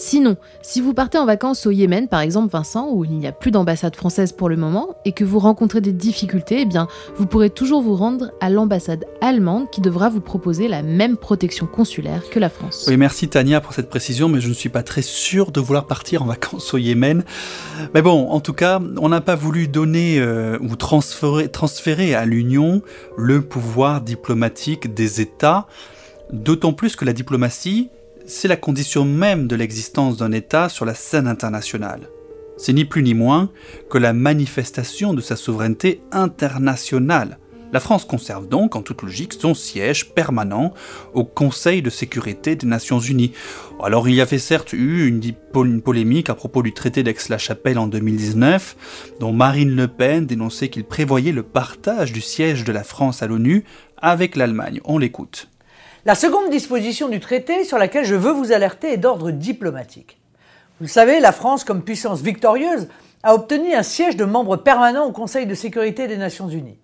Sinon, 0.00 0.38
si 0.62 0.80
vous 0.80 0.94
partez 0.94 1.18
en 1.18 1.26
vacances 1.26 1.66
au 1.66 1.70
Yémen, 1.70 2.08
par 2.08 2.20
exemple 2.20 2.50
Vincent, 2.50 2.88
où 2.90 3.04
il 3.04 3.12
n'y 3.12 3.26
a 3.26 3.32
plus 3.32 3.50
d'ambassade 3.50 3.94
française 3.94 4.32
pour 4.32 4.48
le 4.48 4.56
moment, 4.56 4.96
et 5.04 5.12
que 5.12 5.24
vous 5.24 5.38
rencontrez 5.38 5.82
des 5.82 5.92
difficultés, 5.92 6.62
eh 6.62 6.64
bien, 6.64 6.88
vous 7.16 7.26
pourrez 7.26 7.50
toujours 7.50 7.82
vous 7.82 7.94
rendre 7.94 8.30
à 8.40 8.48
l'ambassade 8.48 9.04
allemande 9.20 9.68
qui 9.70 9.82
devra 9.82 10.08
vous 10.08 10.22
proposer 10.22 10.68
la 10.68 10.80
même 10.80 11.18
protection 11.18 11.66
consulaire 11.66 12.22
que 12.30 12.38
la 12.38 12.48
France. 12.48 12.86
Oui, 12.88 12.96
merci 12.96 13.28
Tania 13.28 13.60
pour 13.60 13.74
cette 13.74 13.90
précision, 13.90 14.30
mais 14.30 14.40
je 14.40 14.48
ne 14.48 14.54
suis 14.54 14.70
pas 14.70 14.82
très 14.82 15.02
sûr 15.02 15.52
de 15.52 15.60
vouloir 15.60 15.86
partir 15.86 16.22
en 16.22 16.26
vacances 16.26 16.72
au 16.72 16.78
Yémen. 16.78 17.22
Mais 17.92 18.00
bon, 18.00 18.30
en 18.30 18.40
tout 18.40 18.54
cas, 18.54 18.80
on 18.96 19.10
n'a 19.10 19.20
pas 19.20 19.36
voulu 19.36 19.68
donner 19.68 20.18
euh, 20.18 20.56
ou 20.62 20.76
transférer, 20.76 21.48
transférer 21.50 22.14
à 22.14 22.24
l'Union 22.24 22.80
le 23.18 23.42
pouvoir 23.42 24.00
diplomatique 24.00 24.94
des 24.94 25.20
États, 25.20 25.66
d'autant 26.32 26.72
plus 26.72 26.96
que 26.96 27.04
la 27.04 27.12
diplomatie, 27.12 27.90
c'est 28.30 28.48
la 28.48 28.56
condition 28.56 29.04
même 29.04 29.48
de 29.48 29.56
l'existence 29.56 30.16
d'un 30.16 30.30
État 30.30 30.68
sur 30.68 30.84
la 30.84 30.94
scène 30.94 31.26
internationale. 31.26 32.08
C'est 32.56 32.72
ni 32.72 32.84
plus 32.84 33.02
ni 33.02 33.12
moins 33.12 33.50
que 33.90 33.98
la 33.98 34.12
manifestation 34.12 35.14
de 35.14 35.20
sa 35.20 35.34
souveraineté 35.34 36.00
internationale. 36.12 37.38
La 37.72 37.80
France 37.80 38.04
conserve 38.04 38.48
donc, 38.48 38.76
en 38.76 38.82
toute 38.82 39.02
logique, 39.02 39.32
son 39.32 39.54
siège 39.54 40.10
permanent 40.10 40.72
au 41.12 41.24
Conseil 41.24 41.82
de 41.82 41.90
sécurité 41.90 42.54
des 42.54 42.66
Nations 42.66 43.00
Unies. 43.00 43.32
Alors 43.82 44.08
il 44.08 44.14
y 44.14 44.20
avait 44.20 44.38
certes 44.38 44.72
eu 44.72 45.06
une, 45.06 45.80
polémique 45.80 46.30
à 46.30 46.34
propos 46.34 46.62
du 46.62 46.72
traité 46.72 47.02
d'Aix-la-Chapelle 47.02 47.78
en 47.78 47.88
2019, 47.88 48.76
dont 49.18 49.32
Marine 49.32 49.74
Le 49.74 49.88
Pen 49.88 50.26
dénonçait 50.26 50.68
qu'il 50.68 50.84
prévoyait 50.84 51.32
le 51.32 51.42
partage 51.42 52.12
du 52.12 52.20
siège 52.20 52.62
de 52.64 52.72
la 52.72 52.84
France 52.84 53.24
à 53.24 53.26
l'ONU 53.26 53.64
avec 53.96 54.36
l'Allemagne. 54.36 54.80
On 54.84 54.98
l'écoute. 54.98 55.48
La 56.06 56.14
seconde 56.14 56.48
disposition 56.48 57.08
du 57.08 57.20
traité 57.20 57.64
sur 57.64 57.76
laquelle 57.76 58.06
je 58.06 58.14
veux 58.14 58.32
vous 58.32 58.52
alerter 58.52 58.92
est 58.92 58.96
d'ordre 58.96 59.30
diplomatique. 59.30 60.18
Vous 60.78 60.86
le 60.86 60.88
savez, 60.88 61.20
la 61.20 61.32
France, 61.32 61.62
comme 61.62 61.84
puissance 61.84 62.22
victorieuse, 62.22 62.88
a 63.22 63.34
obtenu 63.34 63.74
un 63.74 63.82
siège 63.82 64.16
de 64.16 64.24
membre 64.24 64.56
permanent 64.56 65.04
au 65.04 65.12
Conseil 65.12 65.44
de 65.44 65.54
sécurité 65.54 66.08
des 66.08 66.16
Nations 66.16 66.48
Unies. 66.48 66.78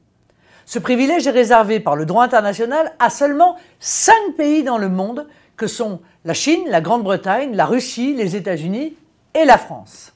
Ce 0.66 0.78
privilège 0.78 1.26
est 1.26 1.30
réservé 1.30 1.80
par 1.80 1.96
le 1.96 2.04
droit 2.04 2.24
international 2.24 2.92
à 2.98 3.08
seulement 3.08 3.56
cinq 3.80 4.36
pays 4.36 4.62
dans 4.62 4.76
le 4.76 4.90
monde, 4.90 5.26
que 5.56 5.66
sont 5.66 6.00
la 6.26 6.34
Chine, 6.34 6.64
la 6.68 6.82
Grande-Bretagne, 6.82 7.56
la 7.56 7.64
Russie, 7.64 8.12
les 8.12 8.36
États-Unis 8.36 8.94
et 9.32 9.46
la 9.46 9.56
France. 9.56 10.12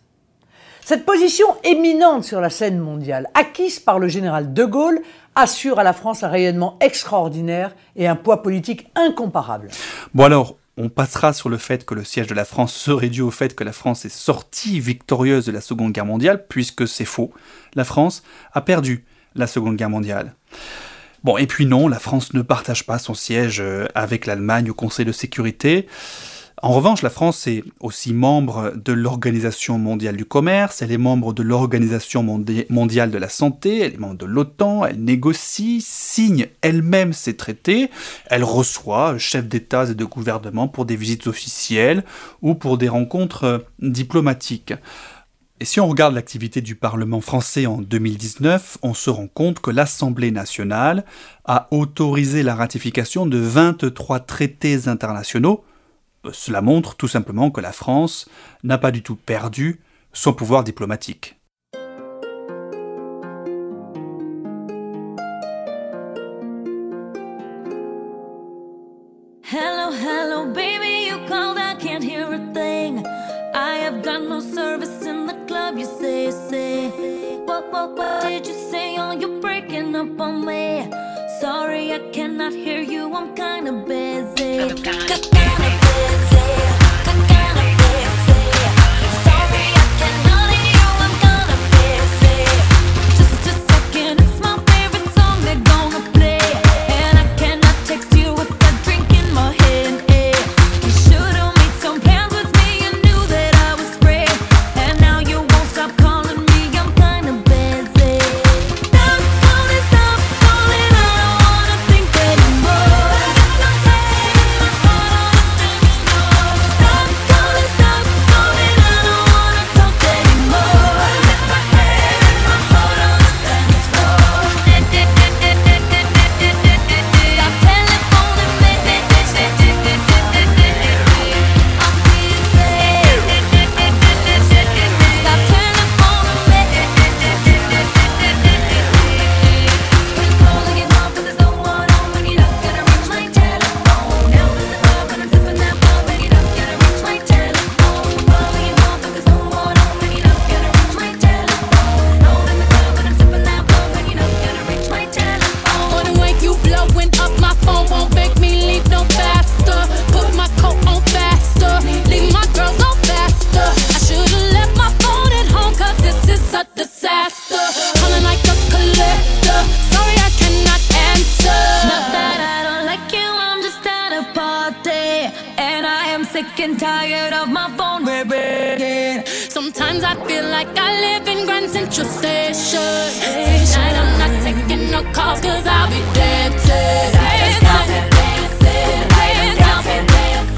Cette 0.84 1.06
position 1.06 1.46
éminente 1.62 2.24
sur 2.24 2.40
la 2.40 2.50
scène 2.50 2.78
mondiale, 2.78 3.30
acquise 3.34 3.78
par 3.78 3.98
le 3.98 4.08
général 4.08 4.52
de 4.52 4.64
Gaulle, 4.64 5.00
assure 5.34 5.78
à 5.78 5.82
la 5.82 5.92
France 5.92 6.22
un 6.22 6.28
rayonnement 6.28 6.76
extraordinaire 6.80 7.74
et 7.96 8.06
un 8.06 8.16
poids 8.16 8.42
politique 8.42 8.88
incomparable. 8.94 9.68
Bon 10.14 10.24
alors, 10.24 10.56
on 10.76 10.88
passera 10.88 11.32
sur 11.32 11.48
le 11.48 11.58
fait 11.58 11.84
que 11.84 11.94
le 11.94 12.04
siège 12.04 12.26
de 12.26 12.34
la 12.34 12.44
France 12.44 12.72
serait 12.72 13.08
dû 13.08 13.20
au 13.20 13.30
fait 13.30 13.54
que 13.54 13.64
la 13.64 13.72
France 13.72 14.04
est 14.04 14.08
sortie 14.08 14.80
victorieuse 14.80 15.44
de 15.44 15.52
la 15.52 15.60
Seconde 15.60 15.92
Guerre 15.92 16.06
mondiale, 16.06 16.46
puisque 16.48 16.88
c'est 16.88 17.04
faux. 17.04 17.32
La 17.74 17.84
France 17.84 18.22
a 18.52 18.60
perdu 18.60 19.04
la 19.34 19.46
Seconde 19.46 19.76
Guerre 19.76 19.90
mondiale. 19.90 20.34
Bon, 21.22 21.36
et 21.36 21.46
puis 21.46 21.66
non, 21.66 21.86
la 21.86 21.98
France 21.98 22.32
ne 22.32 22.40
partage 22.40 22.86
pas 22.86 22.98
son 22.98 23.12
siège 23.12 23.60
euh, 23.60 23.86
avec 23.94 24.24
l'Allemagne 24.24 24.70
au 24.70 24.74
Conseil 24.74 25.04
de 25.04 25.12
sécurité. 25.12 25.86
En 26.62 26.72
revanche, 26.72 27.00
la 27.00 27.08
France 27.08 27.46
est 27.46 27.64
aussi 27.80 28.12
membre 28.12 28.74
de 28.76 28.92
l'Organisation 28.92 29.78
mondiale 29.78 30.16
du 30.16 30.26
commerce, 30.26 30.82
elle 30.82 30.92
est 30.92 30.98
membre 30.98 31.32
de 31.32 31.42
l'Organisation 31.42 32.22
mondiale 32.22 33.10
de 33.10 33.16
la 33.16 33.30
santé, 33.30 33.78
elle 33.78 33.94
est 33.94 33.98
membre 33.98 34.18
de 34.18 34.26
l'OTAN, 34.26 34.84
elle 34.84 35.02
négocie, 35.02 35.80
signe 35.80 36.48
elle-même 36.60 37.14
ses 37.14 37.34
traités, 37.34 37.88
elle 38.26 38.44
reçoit 38.44 39.16
chefs 39.16 39.48
d'État 39.48 39.86
et 39.88 39.94
de 39.94 40.04
gouvernement 40.04 40.68
pour 40.68 40.84
des 40.84 40.96
visites 40.96 41.28
officielles 41.28 42.04
ou 42.42 42.54
pour 42.54 42.76
des 42.76 42.90
rencontres 42.90 43.64
diplomatiques. 43.78 44.74
Et 45.60 45.64
si 45.64 45.80
on 45.80 45.88
regarde 45.88 46.14
l'activité 46.14 46.60
du 46.60 46.74
Parlement 46.74 47.22
français 47.22 47.64
en 47.64 47.78
2019, 47.78 48.78
on 48.82 48.92
se 48.92 49.08
rend 49.08 49.28
compte 49.28 49.60
que 49.60 49.70
l'Assemblée 49.70 50.30
nationale 50.30 51.06
a 51.46 51.68
autorisé 51.70 52.42
la 52.42 52.54
ratification 52.54 53.24
de 53.24 53.38
23 53.38 54.20
traités 54.20 54.88
internationaux 54.88 55.64
cela 56.32 56.60
montre 56.60 56.96
tout 56.96 57.08
simplement 57.08 57.50
que 57.50 57.60
la 57.60 57.72
France 57.72 58.28
n'a 58.62 58.78
pas 58.78 58.90
du 58.90 59.02
tout 59.02 59.16
perdu 59.16 59.80
son 60.12 60.32
pouvoir 60.32 60.64
diplomatique. 60.64 61.36
Hello, 69.52 69.90
hello, 69.90 70.46
baby, 70.52 71.08
you 71.08 71.26
called, 71.26 71.58
I 71.58 71.74
can't 71.74 72.04
hear 72.04 72.32
a 72.32 72.38
thing. 72.54 73.04
I 73.52 73.78
have 73.82 74.02
got 74.02 74.22
no 74.22 74.38
service 74.40 75.04
in 75.04 75.26
the 75.26 75.34
club, 75.48 75.76
you 75.76 75.86
say, 75.86 76.30
say. 76.30 76.88
What, 77.46 77.72
what, 77.72 77.96
what 77.96 78.22
did 78.22 78.46
you 78.46 78.54
say? 78.70 78.96
Oh, 78.96 79.10
you're 79.10 79.40
breaking 79.40 79.96
up 79.96 80.20
on 80.20 80.46
me. 80.46 80.88
Sorry, 81.40 81.92
I 81.92 81.98
cannot 82.12 82.52
hear 82.52 82.80
you, 82.80 83.12
I'm 83.12 83.34
kinda 83.34 83.72
busy. 83.72 84.20
sick 84.70 85.10
and 85.10 85.22
tired 85.32 85.79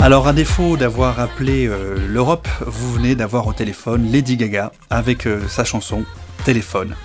Alors 0.00 0.26
à 0.26 0.32
défaut 0.32 0.76
d'avoir 0.76 1.20
appelé 1.20 1.66
euh, 1.68 1.96
l'Europe, 2.08 2.48
vous 2.66 2.92
venez 2.92 3.14
d'avoir 3.14 3.46
au 3.46 3.52
téléphone 3.52 4.10
Lady 4.10 4.36
Gaga 4.36 4.72
avec 4.90 5.26
euh, 5.26 5.46
sa 5.48 5.64
chanson 5.64 6.04
Téléphone. 6.44 6.96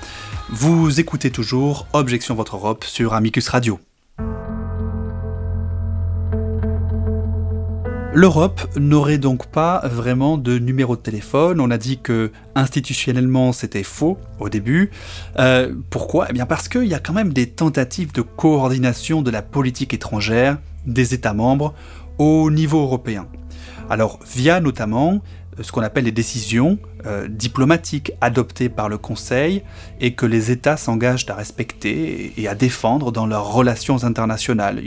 Vous 0.50 1.00
écoutez 1.00 1.29
toujours 1.29 1.86
Objection 1.94 2.34
Votre 2.34 2.56
Europe 2.56 2.84
sur 2.84 3.13
Amicus 3.13 3.50
Radio. 3.50 3.79
L'Europe 8.19 8.62
n'aurait 8.79 9.19
donc 9.19 9.45
pas 9.45 9.88
vraiment 9.88 10.39
de 10.39 10.57
numéro 10.57 10.95
de 10.95 11.01
téléphone. 11.01 11.62
On 11.62 11.69
a 11.69 11.77
dit 11.77 12.00
que 12.00 12.31
institutionnellement 12.55 13.53
c'était 13.53 13.83
faux 13.83 14.17
au 14.39 14.50
début. 14.50 14.89
Euh, 15.38 15.75
pourquoi? 15.91 16.25
Eh 16.31 16.33
bien 16.33 16.47
parce 16.47 16.67
qu'il 16.67 16.86
y 16.86 16.95
a 16.95 17.00
quand 17.00 17.13
même 17.13 17.31
des 17.31 17.47
tentatives 17.47 18.12
de 18.13 18.24
coordination 18.24 19.21
de 19.21 19.29
la 19.29 19.43
politique 19.43 19.93
étrangère 19.93 20.57
des 20.88 21.13
États 21.13 21.36
membres 21.36 21.75
au 22.17 22.50
niveau 22.50 22.81
européen. 22.81 23.27
Alors 23.88 24.17
via 24.36 24.62
notamment 24.62 25.21
ce 25.61 25.71
qu'on 25.71 25.81
appelle 25.81 26.05
les 26.05 26.11
décisions 26.11 26.77
euh, 27.05 27.27
diplomatiques 27.27 28.11
adoptées 28.21 28.69
par 28.69 28.89
le 28.89 28.97
Conseil 28.97 29.63
et 29.99 30.13
que 30.13 30.25
les 30.25 30.51
États 30.51 30.77
s'engagent 30.77 31.25
à 31.29 31.35
respecter 31.35 32.33
et 32.37 32.47
à 32.47 32.55
défendre 32.55 33.11
dans 33.11 33.25
leurs 33.25 33.51
relations 33.51 34.03
internationales. 34.03 34.81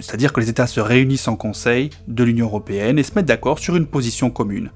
C'est-à-dire 0.00 0.32
que 0.32 0.40
les 0.40 0.50
États 0.50 0.66
se 0.66 0.80
réunissent 0.80 1.28
en 1.28 1.36
Conseil 1.36 1.90
de 2.06 2.24
l'Union 2.24 2.46
européenne 2.46 2.98
et 2.98 3.02
se 3.02 3.12
mettent 3.14 3.26
d'accord 3.26 3.58
sur 3.58 3.76
une 3.76 3.86
position 3.86 4.30
commune. 4.30 4.70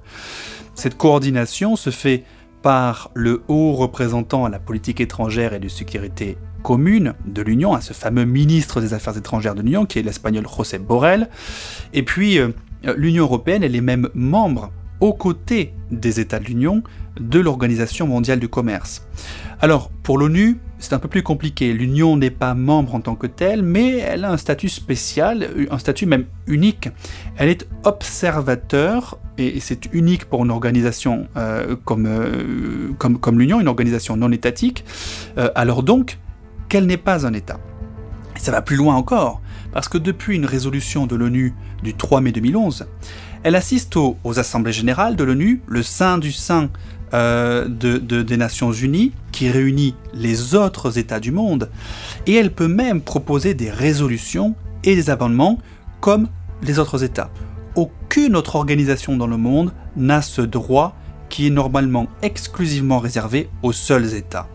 Cette 0.75 0.97
coordination 0.97 1.77
se 1.77 1.91
fait 1.91 2.25
par 2.63 3.11
le 3.15 3.43
haut 3.49 3.73
représentant 3.73 4.45
à 4.45 4.49
la 4.49 4.61
politique 4.61 5.01
étrangère 5.01 5.53
et 5.53 5.59
de 5.59 5.69
sécurité 5.69 6.39
commune 6.63 7.15
de 7.27 7.43
l'Union, 7.43 7.75
à 7.75 7.81
ce 7.81 7.93
fameux 7.93 8.25
ministre 8.25 8.81
des 8.81 8.95
Affaires 8.95 9.17
étrangères 9.19 9.57
de 9.57 9.63
l'Union, 9.63 9.85
qui 9.85 9.99
est 9.99 10.03
l'espagnol 10.03 10.47
José 10.47 10.79
Borrell. 10.79 11.29
Et 11.93 12.05
puis, 12.05 12.39
euh, 12.39 12.51
l'Union 12.97 13.25
européenne, 13.25 13.65
elle 13.65 13.75
est 13.75 13.81
même 13.81 14.09
membre 14.15 14.71
aux 15.03 15.13
côtés 15.13 15.75
des 15.91 16.21
États 16.21 16.39
de 16.39 16.45
l'Union 16.45 16.85
de 17.21 17.41
l'Organisation 17.41 18.07
mondiale 18.07 18.39
du 18.39 18.49
commerce. 18.49 19.05
Alors, 19.61 19.91
pour 19.91 20.17
l'ONU, 20.17 20.59
c'est 20.79 20.93
un 20.93 21.01
peu 21.01 21.09
plus 21.09 21.25
compliqué. 21.25 21.73
L'Union 21.73 22.17
n'est 22.17 22.31
pas 22.31 22.55
membre 22.55 22.95
en 22.95 23.01
tant 23.01 23.17
que 23.17 23.27
telle, 23.27 23.63
mais 23.63 23.99
elle 23.99 24.25
a 24.25 24.31
un 24.31 24.37
statut 24.37 24.69
spécial, 24.69 25.49
un 25.71 25.79
statut 25.79 26.07
même 26.07 26.27
unique. 26.47 26.89
Elle 27.37 27.49
est 27.49 27.67
observateur, 27.83 29.19
et 29.39 29.59
c'est 29.59 29.93
unique 29.93 30.27
pour 30.27 30.45
une 30.45 30.53
organisation 30.53 31.27
euh, 31.37 31.75
comme, 31.85 32.07
euh, 32.07 32.93
comme, 32.97 33.41
l'Union, 33.41 33.61
une 33.61 33.69
organisation 33.69 34.17
non 34.17 34.31
étatique. 34.31 34.85
Euh, 35.37 35.51
alors 35.57 35.83
donc, 35.83 36.19
qu'elle 36.69 36.87
n'est 36.87 36.97
pas 36.97 37.27
un 37.27 37.33
État? 37.33 37.59
Ça 38.37 38.53
va 38.53 38.63
plus 38.63 38.77
loin 38.77 38.95
encore, 38.95 39.43
parce 39.73 39.89
que 39.89 39.99
depuis 39.99 40.37
une 40.37 40.47
résolution 40.47 41.07
de 41.07 41.17
l'ONU 41.17 41.55
du 41.83 41.95
3 41.95 42.21
mai 42.21 42.31
2011, 42.31 42.87
elle 43.43 43.57
assiste 43.57 43.97
aux, 43.97 44.17
assemblées 44.39 44.73
générales 44.73 45.17
de 45.17 45.25
l'ONU, 45.25 45.63
le 45.67 45.83
sein 45.83 46.19
du 46.19 46.33
sein 46.33 46.71
euh, 47.15 47.67
de, 47.69 47.99
des 47.99 48.37
Nations 48.37 48.73
Unies, 48.73 49.13
qui 49.33 49.51
réunit 49.51 49.95
les 50.15 50.55
autres 50.55 50.99
États 50.99 51.21
du 51.21 51.33
monde, 51.33 51.69
et 52.27 52.35
elle 52.35 52.53
peut 52.53 52.69
même 52.69 53.01
proposer 53.01 53.55
des 53.55 53.71
résolutions 53.71 54.55
et 54.85 54.95
des 54.95 55.11
amendements 55.11 55.59
comme 56.01 56.29
les 56.63 56.79
autres 56.79 57.03
États. 57.05 57.31
Aucune 57.75 58.37
autre 58.37 58.57
organisation 58.57 59.17
dans 59.17 59.27
le 59.27 59.37
monde 59.37 59.73
n'a 59.97 60.23
ce 60.23 60.43
droit 60.43 60.95
qui 61.29 61.47
est 61.47 61.51
normalement 61.51 62.09
exclusivement 62.21 62.99
réservé 62.99 63.49
aux 63.63 63.73
seuls 63.73 64.15
États. 64.15 64.49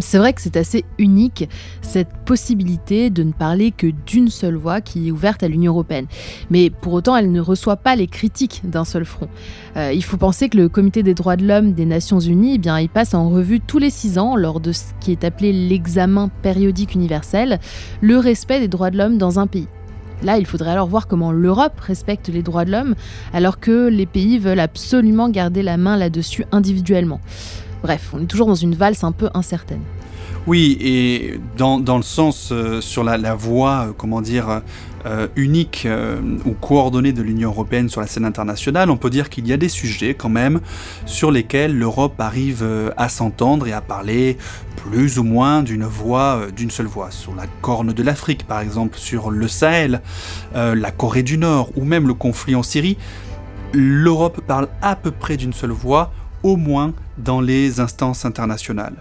C'est 0.00 0.18
vrai 0.18 0.32
que 0.32 0.42
c'est 0.42 0.56
assez 0.56 0.84
unique, 0.98 1.48
cette 1.80 2.12
possibilité 2.24 3.08
de 3.08 3.22
ne 3.22 3.32
parler 3.32 3.70
que 3.70 3.86
d'une 3.86 4.28
seule 4.28 4.56
voix 4.56 4.80
qui 4.80 5.08
est 5.08 5.10
ouverte 5.10 5.42
à 5.42 5.48
l'Union 5.48 5.72
européenne. 5.72 6.06
Mais 6.50 6.70
pour 6.70 6.92
autant, 6.92 7.16
elle 7.16 7.32
ne 7.32 7.40
reçoit 7.40 7.76
pas 7.76 7.96
les 7.96 8.06
critiques 8.06 8.62
d'un 8.64 8.84
seul 8.84 9.04
front. 9.04 9.28
Euh, 9.76 9.92
il 9.92 10.04
faut 10.04 10.16
penser 10.16 10.48
que 10.48 10.58
le 10.58 10.68
Comité 10.68 11.02
des 11.02 11.14
droits 11.14 11.36
de 11.36 11.46
l'homme 11.46 11.72
des 11.72 11.86
Nations 11.86 12.20
Unies, 12.20 12.54
eh 12.54 12.58
bien, 12.58 12.78
il 12.78 12.88
passe 12.88 13.14
en 13.14 13.30
revue 13.30 13.60
tous 13.60 13.78
les 13.78 13.90
six 13.90 14.18
ans, 14.18 14.36
lors 14.36 14.60
de 14.60 14.72
ce 14.72 14.84
qui 15.00 15.12
est 15.12 15.24
appelé 15.24 15.52
l'examen 15.52 16.28
périodique 16.42 16.94
universel, 16.94 17.58
le 18.00 18.18
respect 18.18 18.60
des 18.60 18.68
droits 18.68 18.90
de 18.90 18.98
l'homme 18.98 19.18
dans 19.18 19.38
un 19.38 19.46
pays. 19.46 19.68
Là, 20.22 20.38
il 20.38 20.46
faudrait 20.46 20.70
alors 20.70 20.88
voir 20.88 21.06
comment 21.06 21.32
l'Europe 21.32 21.78
respecte 21.80 22.28
les 22.28 22.42
droits 22.42 22.64
de 22.64 22.72
l'homme, 22.72 22.94
alors 23.32 23.60
que 23.60 23.88
les 23.88 24.06
pays 24.06 24.38
veulent 24.38 24.60
absolument 24.60 25.28
garder 25.28 25.62
la 25.62 25.76
main 25.76 25.96
là-dessus 25.96 26.44
individuellement. 26.52 27.20
Bref, 27.86 28.10
on 28.12 28.20
est 28.20 28.26
toujours 28.26 28.48
dans 28.48 28.56
une 28.56 28.74
valse 28.74 29.04
un 29.04 29.12
peu 29.12 29.30
incertaine. 29.32 29.82
Oui, 30.48 30.76
et 30.80 31.38
dans, 31.56 31.78
le 31.78 32.02
sens 32.02 32.48
euh, 32.50 32.80
sur 32.80 33.04
la, 33.04 33.34
voie, 33.36 33.86
euh, 33.86 33.92
comment 33.96 34.20
dire, 34.20 34.62
euh, 35.04 35.28
unique 35.36 35.86
ou 36.44 36.50
coordonnée 36.54 37.12
de 37.12 37.22
l'Union 37.22 37.50
européenne 37.50 37.88
sur 37.88 38.00
la 38.00 38.08
scène 38.08 38.24
internationale, 38.24 38.90
on 38.90 38.96
peut 38.96 39.08
dire 39.08 39.30
qu'il 39.30 39.46
y 39.46 39.52
a 39.52 39.56
des 39.56 39.68
sujets 39.68 40.14
quand 40.14 40.28
même 40.28 40.58
sur 41.04 41.30
lesquels 41.30 41.78
l'Europe 41.78 42.20
arrive 42.20 42.66
à 42.96 43.08
s'entendre 43.08 43.68
et 43.68 43.72
à 43.72 43.80
parler 43.80 44.36
plus 44.74 45.20
ou 45.20 45.22
moins 45.22 45.62
d'une 45.62 45.84
voix, 45.84 46.40
d'une 46.56 46.72
seule 46.72 46.86
voix. 46.86 47.12
Sur 47.12 47.36
la 47.36 47.46
corne 47.62 47.92
de 47.92 48.02
l'Afrique, 48.02 48.48
par 48.48 48.58
exemple, 48.58 48.98
sur 48.98 49.30
le 49.30 49.46
Sahel, 49.46 50.00
la 50.54 50.90
Corée 50.90 51.22
du 51.22 51.38
Nord 51.38 51.70
ou 51.76 51.84
même 51.84 52.08
le 52.08 52.14
conflit 52.14 52.56
en 52.56 52.64
Syrie, 52.64 52.96
l'Europe 53.72 54.40
parle 54.40 54.68
à 54.82 54.96
peu 54.96 55.12
près 55.12 55.36
d'une 55.36 55.52
seule 55.52 55.70
voix, 55.70 56.10
au 56.46 56.56
moins 56.56 56.94
dans 57.18 57.40
les 57.40 57.80
instances 57.80 58.24
internationales. 58.24 58.94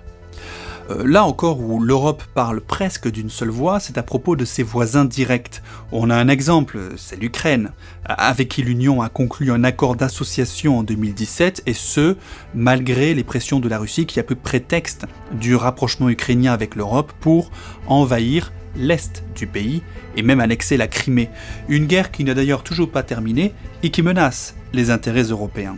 Euh, 0.90 1.04
là 1.06 1.26
encore 1.26 1.60
où 1.62 1.80
l'Europe 1.80 2.24
parle 2.34 2.60
presque 2.60 3.10
d'une 3.10 3.30
seule 3.30 3.50
voix, 3.50 3.80
c'est 3.80 4.00
à 4.00 4.04
propos 4.04 4.36
de 4.36 4.46
ses 4.46 4.64
voisins 4.64 5.06
directs. 5.06 5.62
On 5.92 6.10
a 6.10 6.16
un 6.16 6.28
exemple, 6.28 6.80
c'est 6.98 7.20
l'Ukraine, 7.20 7.72
avec 8.04 8.50
qui 8.50 8.64
l'Union 8.64 9.02
a 9.02 9.10
conclu 9.10 9.52
un 9.52 9.64
accord 9.64 9.96
d'association 9.96 10.80
en 10.80 10.84
2017, 10.84 11.64
et 11.68 11.74
ce, 11.74 12.16
malgré 12.56 13.14
les 13.14 13.24
pressions 13.24 13.60
de 13.60 13.70
la 13.70 13.78
Russie 13.78 14.08
qui 14.08 14.20
a 14.20 14.24
peu 14.24 14.36
prétexte 14.36 15.06
du 15.32 15.56
rapprochement 15.56 16.10
ukrainien 16.10 16.52
avec 16.52 16.76
l'Europe 16.76 17.14
pour 17.20 17.52
envahir 17.86 18.52
l'est 18.76 19.24
du 19.36 19.46
pays 19.46 19.84
et 20.18 20.24
même 20.24 20.40
annexer 20.40 20.78
la 20.78 20.88
Crimée. 20.88 21.30
Une 21.70 21.86
guerre 21.86 22.12
qui 22.12 22.24
n'a 22.24 22.34
d'ailleurs 22.34 22.64
toujours 22.64 22.90
pas 22.90 23.04
terminé 23.04 23.54
et 23.84 23.92
qui 23.92 24.02
menace 24.02 24.56
les 24.74 24.90
intérêts 24.90 25.24
européens. 25.24 25.78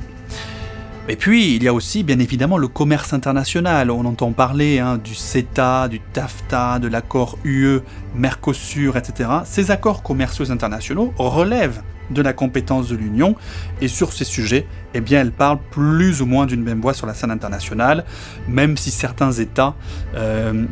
Et 1.10 1.15
puis, 1.15 1.56
il 1.56 1.63
y 1.63 1.70
a 1.70 1.74
aussi 1.74 2.04
bien 2.04 2.20
évidemment 2.20 2.58
le 2.58 2.67
commerce 2.67 3.13
international. 3.13 3.91
On 3.91 4.04
entend 4.04 4.34
parler 4.34 4.80
hein, 4.80 4.98
du 4.98 5.15
CETA, 5.15 5.88
du 5.88 6.02
TAFTA, 6.02 6.80
de 6.80 6.89
l'accord 6.89 7.38
UE-Mercosur, 7.46 8.98
etc. 8.98 9.30
Ces 9.46 9.72
accords 9.72 10.04
commerciaux 10.04 10.52
internationaux 10.52 11.13
relèvent 11.17 11.82
de 12.10 12.22
la 12.22 12.34
compétence 12.34 12.89
de 12.89 12.96
l'Union 12.96 13.36
et 13.82 13.88
sur 13.88 14.12
ces 14.12 14.26
sujets, 14.26 14.67
eh 14.93 15.02
bien, 15.02 15.22
elle 15.22 15.32
parle 15.32 15.60
plus 15.72 16.22
ou 16.22 16.26
moins 16.26 16.46
d'une 16.46 16.63
même 16.63 16.82
voix 16.82 16.93
sur 16.93 17.08
la 17.08 17.13
scène 17.13 17.32
internationale, 17.32 18.06
même 18.48 18.76
si 18.78 18.91
certains 18.91 19.32
États 19.32 19.76
euh, 20.15 20.65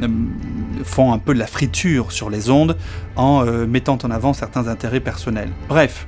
font 0.83 1.13
un 1.13 1.17
peu 1.17 1.33
de 1.33 1.39
la 1.39 1.47
friture 1.47 2.11
sur 2.11 2.29
les 2.29 2.49
ondes 2.49 2.77
en 3.15 3.45
euh, 3.45 3.65
mettant 3.65 3.97
en 4.03 4.11
avant 4.11 4.33
certains 4.33 4.67
intérêts 4.67 4.99
personnels. 4.99 5.49
Bref, 5.69 6.07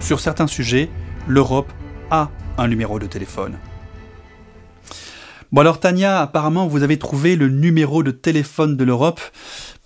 sur 0.00 0.20
certains 0.20 0.46
sujets, 0.46 0.90
l'Europe 1.26 1.72
a 2.10 2.30
un 2.58 2.68
numéro 2.68 2.98
de 2.98 3.06
téléphone. 3.06 3.56
Bon 5.50 5.62
alors 5.62 5.80
Tania, 5.80 6.20
apparemment 6.20 6.66
vous 6.66 6.82
avez 6.82 6.98
trouvé 6.98 7.36
le 7.36 7.48
numéro 7.48 8.02
de 8.02 8.10
téléphone 8.10 8.76
de 8.76 8.84
l'Europe 8.84 9.20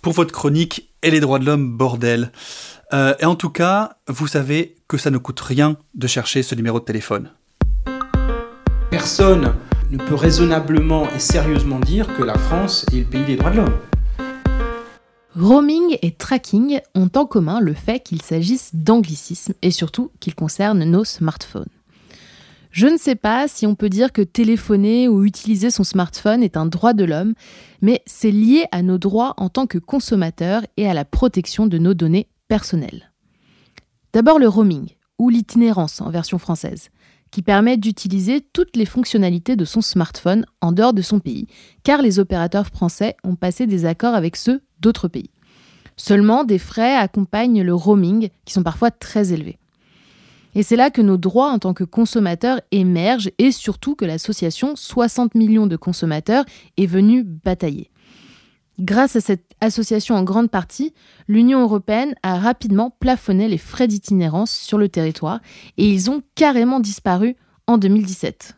pour 0.01 0.11
votre 0.11 0.33
chronique 0.33 0.91
et 1.01 1.11
les 1.11 1.21
droits 1.21 1.39
de 1.39 1.45
l'homme, 1.45 1.77
bordel. 1.77 2.31
Euh, 2.91 3.13
et 3.19 3.25
en 3.25 3.35
tout 3.35 3.49
cas, 3.49 3.97
vous 4.07 4.27
savez 4.27 4.75
que 4.87 4.97
ça 4.97 5.09
ne 5.09 5.17
coûte 5.17 5.39
rien 5.39 5.77
de 5.95 6.07
chercher 6.07 6.43
ce 6.43 6.53
numéro 6.55 6.79
de 6.79 6.85
téléphone. 6.85 7.31
Personne 8.91 9.55
ne 9.89 9.97
peut 9.97 10.15
raisonnablement 10.15 11.07
et 11.15 11.19
sérieusement 11.19 11.79
dire 11.79 12.13
que 12.15 12.23
la 12.23 12.37
France 12.37 12.85
est 12.91 12.97
le 12.99 13.05
pays 13.05 13.25
des 13.25 13.35
droits 13.35 13.51
de 13.51 13.57
l'homme. 13.57 13.77
Roaming 15.35 15.97
et 16.01 16.11
tracking 16.11 16.79
ont 16.93 17.09
en 17.15 17.25
commun 17.25 17.59
le 17.59 17.73
fait 17.73 18.01
qu'il 18.01 18.21
s'agisse 18.21 18.75
d'anglicisme 18.75 19.53
et 19.63 19.71
surtout 19.71 20.11
qu'ils 20.19 20.35
concernent 20.35 20.83
nos 20.83 21.03
smartphones. 21.03 21.65
Je 22.73 22.87
ne 22.87 22.97
sais 22.97 23.13
pas 23.13 23.47
si 23.47 23.67
on 23.67 23.75
peut 23.75 23.87
dire 23.87 24.11
que 24.11 24.23
téléphoner 24.23 25.07
ou 25.07 25.25
utiliser 25.25 25.69
son 25.69 25.83
smartphone 25.83 26.41
est 26.41 26.57
un 26.57 26.65
droit 26.65 26.93
de 26.93 27.03
l'homme, 27.03 27.35
mais 27.81 28.01
c'est 28.07 28.31
lié 28.31 28.65
à 28.71 28.81
nos 28.81 28.97
droits 28.97 29.35
en 29.37 29.47
tant 29.47 29.67
que 29.67 29.77
consommateurs 29.77 30.63
et 30.75 30.89
à 30.89 30.95
la 30.95 31.05
protection 31.05 31.67
de 31.67 31.77
nos 31.77 31.93
données 31.93 32.29
personnelles. 32.47 33.13
D'abord 34.11 34.39
le 34.39 34.47
roaming, 34.47 34.87
ou 35.19 35.29
l'itinérance 35.29 36.01
en 36.01 36.09
version 36.09 36.39
française, 36.39 36.89
qui 37.29 37.43
permet 37.43 37.77
d'utiliser 37.77 38.41
toutes 38.41 38.75
les 38.75 38.87
fonctionnalités 38.87 39.55
de 39.55 39.65
son 39.65 39.81
smartphone 39.81 40.43
en 40.59 40.71
dehors 40.71 40.93
de 40.93 41.03
son 41.03 41.19
pays, 41.19 41.45
car 41.83 42.01
les 42.01 42.17
opérateurs 42.17 42.65
français 42.65 43.15
ont 43.23 43.35
passé 43.35 43.67
des 43.67 43.85
accords 43.85 44.15
avec 44.15 44.35
ceux 44.35 44.63
d'autres 44.79 45.07
pays. 45.07 45.29
Seulement, 45.95 46.43
des 46.43 46.57
frais 46.57 46.95
accompagnent 46.95 47.61
le 47.61 47.75
roaming 47.75 48.29
qui 48.45 48.53
sont 48.53 48.63
parfois 48.63 48.89
très 48.89 49.31
élevés. 49.31 49.59
Et 50.55 50.63
c'est 50.63 50.75
là 50.75 50.91
que 50.91 51.01
nos 51.01 51.17
droits 51.17 51.49
en 51.49 51.59
tant 51.59 51.73
que 51.73 51.83
consommateurs 51.83 52.61
émergent 52.71 53.31
et 53.37 53.51
surtout 53.51 53.95
que 53.95 54.05
l'association 54.05 54.75
60 54.75 55.35
millions 55.35 55.67
de 55.67 55.75
consommateurs 55.75 56.45
est 56.77 56.85
venue 56.85 57.23
batailler. 57.23 57.89
Grâce 58.79 59.15
à 59.15 59.21
cette 59.21 59.51
association 59.61 60.15
en 60.15 60.23
grande 60.23 60.49
partie, 60.49 60.93
l'Union 61.27 61.61
européenne 61.61 62.15
a 62.23 62.39
rapidement 62.39 62.89
plafonné 62.89 63.47
les 63.47 63.59
frais 63.59 63.87
d'itinérance 63.87 64.51
sur 64.51 64.77
le 64.77 64.89
territoire 64.89 65.41
et 65.77 65.87
ils 65.87 66.09
ont 66.09 66.23
carrément 66.35 66.79
disparu 66.79 67.35
en 67.67 67.77
2017. 67.77 68.57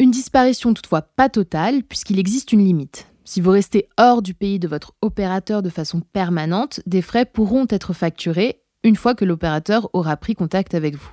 Une 0.00 0.10
disparition 0.10 0.74
toutefois 0.74 1.02
pas 1.02 1.28
totale 1.28 1.84
puisqu'il 1.84 2.18
existe 2.18 2.52
une 2.52 2.64
limite. 2.64 3.06
Si 3.24 3.40
vous 3.40 3.52
restez 3.52 3.88
hors 3.98 4.20
du 4.20 4.34
pays 4.34 4.58
de 4.58 4.66
votre 4.66 4.94
opérateur 5.00 5.62
de 5.62 5.70
façon 5.70 6.00
permanente, 6.00 6.80
des 6.86 7.02
frais 7.02 7.24
pourront 7.24 7.66
être 7.70 7.92
facturés 7.92 8.62
une 8.82 8.96
fois 8.96 9.14
que 9.14 9.24
l'opérateur 9.24 9.88
aura 9.92 10.16
pris 10.16 10.34
contact 10.34 10.74
avec 10.74 10.96
vous. 10.96 11.12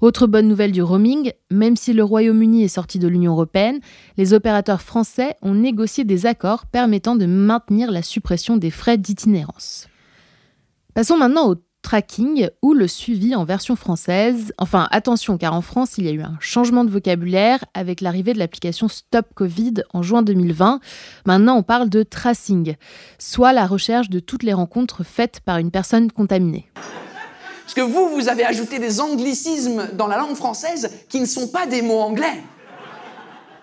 Autre 0.00 0.26
bonne 0.26 0.48
nouvelle 0.48 0.72
du 0.72 0.82
roaming, 0.82 1.32
même 1.50 1.76
si 1.76 1.92
le 1.92 2.02
Royaume-Uni 2.02 2.64
est 2.64 2.68
sorti 2.68 2.98
de 2.98 3.06
l'Union 3.06 3.32
européenne, 3.32 3.80
les 4.16 4.32
opérateurs 4.32 4.80
français 4.80 5.36
ont 5.42 5.54
négocié 5.54 6.04
des 6.04 6.24
accords 6.24 6.64
permettant 6.64 7.16
de 7.16 7.26
maintenir 7.26 7.90
la 7.90 8.02
suppression 8.02 8.56
des 8.56 8.70
frais 8.70 8.96
d'itinérance. 8.96 9.88
Passons 10.94 11.18
maintenant 11.18 11.50
au 11.50 11.56
tracking 11.82 12.48
ou 12.62 12.72
le 12.72 12.88
suivi 12.88 13.34
en 13.34 13.44
version 13.44 13.76
française. 13.76 14.52
Enfin, 14.58 14.88
attention, 14.90 15.38
car 15.38 15.54
en 15.54 15.60
France, 15.60 15.98
il 15.98 16.04
y 16.04 16.08
a 16.08 16.12
eu 16.12 16.22
un 16.22 16.36
changement 16.40 16.84
de 16.84 16.90
vocabulaire 16.90 17.64
avec 17.74 18.00
l'arrivée 18.00 18.32
de 18.32 18.38
l'application 18.38 18.88
Stop 18.88 19.26
Covid 19.34 19.74
en 19.92 20.02
juin 20.02 20.22
2020. 20.22 20.80
Maintenant, 21.26 21.56
on 21.56 21.62
parle 21.62 21.88
de 21.88 22.02
tracing, 22.02 22.76
soit 23.18 23.52
la 23.52 23.66
recherche 23.66 24.10
de 24.10 24.20
toutes 24.20 24.42
les 24.42 24.52
rencontres 24.52 25.04
faites 25.04 25.40
par 25.40 25.58
une 25.58 25.70
personne 25.70 26.10
contaminée. 26.10 26.70
Parce 27.72 27.86
que 27.86 27.92
vous, 27.92 28.08
vous 28.08 28.28
avez 28.28 28.44
ajouté 28.44 28.80
des 28.80 29.00
anglicismes 29.00 29.90
dans 29.92 30.08
la 30.08 30.16
langue 30.16 30.34
française 30.34 30.90
qui 31.08 31.20
ne 31.20 31.24
sont 31.24 31.46
pas 31.46 31.66
des 31.66 31.82
mots 31.82 32.00
anglais. 32.00 32.42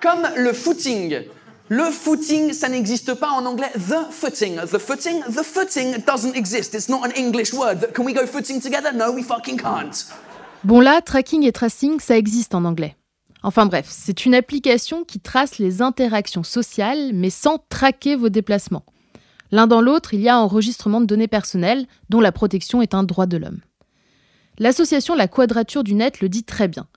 Comme 0.02 0.26
le 0.38 0.54
footing. 0.54 1.24
Le 1.68 1.92
footing, 1.92 2.54
ça 2.54 2.70
n'existe 2.70 3.16
pas 3.16 3.32
en 3.32 3.46
anglais. 3.46 3.70
The 3.76 4.10
footing. 4.10 4.62
The 4.62 4.78
footing. 4.78 5.24
The 5.24 5.44
footing 5.44 5.98
doesn't 6.06 6.36
exist. 6.36 6.74
It's 6.74 6.88
not 6.88 7.04
an 7.04 7.12
English 7.18 7.52
word. 7.52 7.92
Can 7.94 8.06
we 8.06 8.14
go 8.14 8.26
footing 8.26 8.62
together? 8.62 8.94
No, 8.94 9.12
we 9.12 9.24
fucking 9.24 9.58
can't. 9.58 10.08
Bon 10.64 10.80
là, 10.80 11.02
tracking 11.02 11.44
et 11.44 11.52
tracing, 11.52 12.00
ça 12.00 12.18
existe 12.18 12.56
en 12.56 12.64
anglais. 12.64 12.96
Enfin 13.44 13.66
bref, 13.66 13.88
c'est 13.90 14.26
une 14.26 14.36
application 14.36 15.04
qui 15.04 15.20
trace 15.20 15.58
les 15.58 15.82
interactions 15.82 16.44
sociales, 16.44 17.12
mais 17.14 17.30
sans 17.30 17.58
traquer 17.68 18.16
vos 18.16 18.30
déplacements. 18.30 18.86
L'un 19.52 19.68
dans 19.68 19.82
l'autre, 19.82 20.14
il 20.14 20.22
y 20.22 20.30
a 20.30 20.40
enregistrement 20.40 21.02
de 21.02 21.06
données 21.06 21.28
personnelles, 21.28 21.88
dont 22.08 22.22
la 22.22 22.32
protection 22.32 22.82
est 22.82 22.94
un 22.94 23.04
droit 23.04 23.26
de 23.26 23.36
l'homme. 23.36 23.60
L'association 24.60 25.14
La 25.14 25.28
Quadrature 25.28 25.84
du 25.84 25.94
Net 25.94 26.20
le 26.20 26.30
dit 26.30 26.44
très 26.44 26.68
bien. 26.68 26.88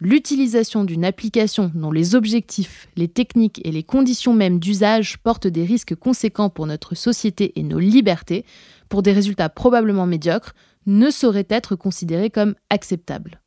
L'utilisation 0.00 0.84
d'une 0.84 1.04
application 1.04 1.70
dont 1.74 1.92
les 1.92 2.14
objectifs, 2.14 2.88
les 2.96 3.08
techniques 3.08 3.60
et 3.64 3.72
les 3.72 3.82
conditions 3.82 4.32
mêmes 4.32 4.58
d'usage 4.58 5.18
portent 5.18 5.46
des 5.46 5.64
risques 5.64 5.94
conséquents 5.94 6.48
pour 6.48 6.66
notre 6.66 6.94
société 6.94 7.58
et 7.58 7.62
nos 7.62 7.78
libertés, 7.78 8.46
pour 8.88 9.02
des 9.02 9.12
résultats 9.12 9.50
probablement 9.50 10.06
médiocres, 10.06 10.54
ne 10.86 11.10
saurait 11.10 11.46
être 11.50 11.76
considérée 11.76 12.30
comme 12.30 12.54
acceptable. 12.70 13.40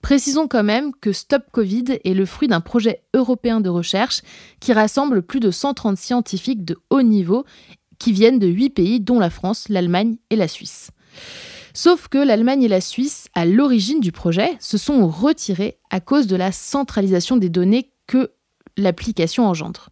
Précisons 0.00 0.48
quand 0.48 0.64
même 0.64 0.92
que 1.00 1.12
Stop 1.12 1.44
Covid 1.52 1.84
est 2.02 2.14
le 2.14 2.26
fruit 2.26 2.48
d'un 2.48 2.60
projet 2.60 3.02
européen 3.14 3.60
de 3.60 3.68
recherche 3.68 4.22
qui 4.60 4.72
rassemble 4.72 5.22
plus 5.22 5.40
de 5.40 5.50
130 5.50 5.98
scientifiques 5.98 6.64
de 6.64 6.78
haut 6.90 7.02
niveau 7.02 7.44
qui 7.98 8.12
viennent 8.12 8.38
de 8.38 8.46
8 8.46 8.70
pays 8.70 9.00
dont 9.00 9.18
la 9.18 9.30
France, 9.30 9.68
l'Allemagne 9.68 10.16
et 10.30 10.36
la 10.36 10.48
Suisse. 10.48 10.90
Sauf 11.76 12.06
que 12.06 12.18
l'Allemagne 12.18 12.62
et 12.62 12.68
la 12.68 12.80
Suisse, 12.80 13.26
à 13.34 13.44
l'origine 13.44 13.98
du 13.98 14.12
projet, 14.12 14.56
se 14.60 14.78
sont 14.78 15.08
retirés 15.08 15.78
à 15.90 15.98
cause 15.98 16.28
de 16.28 16.36
la 16.36 16.52
centralisation 16.52 17.36
des 17.36 17.48
données 17.48 17.90
que 18.06 18.30
l'application 18.76 19.44
engendre. 19.44 19.90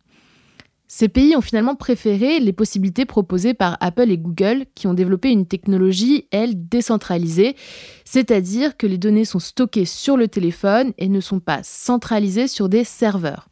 Ces 0.86 1.08
pays 1.08 1.34
ont 1.34 1.40
finalement 1.40 1.74
préféré 1.74 2.38
les 2.38 2.52
possibilités 2.52 3.04
proposées 3.04 3.54
par 3.54 3.78
Apple 3.80 4.10
et 4.10 4.18
Google 4.18 4.66
qui 4.76 4.86
ont 4.86 4.94
développé 4.94 5.30
une 5.30 5.46
technologie, 5.46 6.28
elle, 6.30 6.68
décentralisée, 6.68 7.56
c'est-à-dire 8.04 8.76
que 8.76 8.86
les 8.86 8.98
données 8.98 9.24
sont 9.24 9.40
stockées 9.40 9.86
sur 9.86 10.16
le 10.16 10.28
téléphone 10.28 10.92
et 10.98 11.08
ne 11.08 11.20
sont 11.20 11.40
pas 11.40 11.62
centralisées 11.64 12.46
sur 12.46 12.68
des 12.68 12.84
serveurs. 12.84 13.48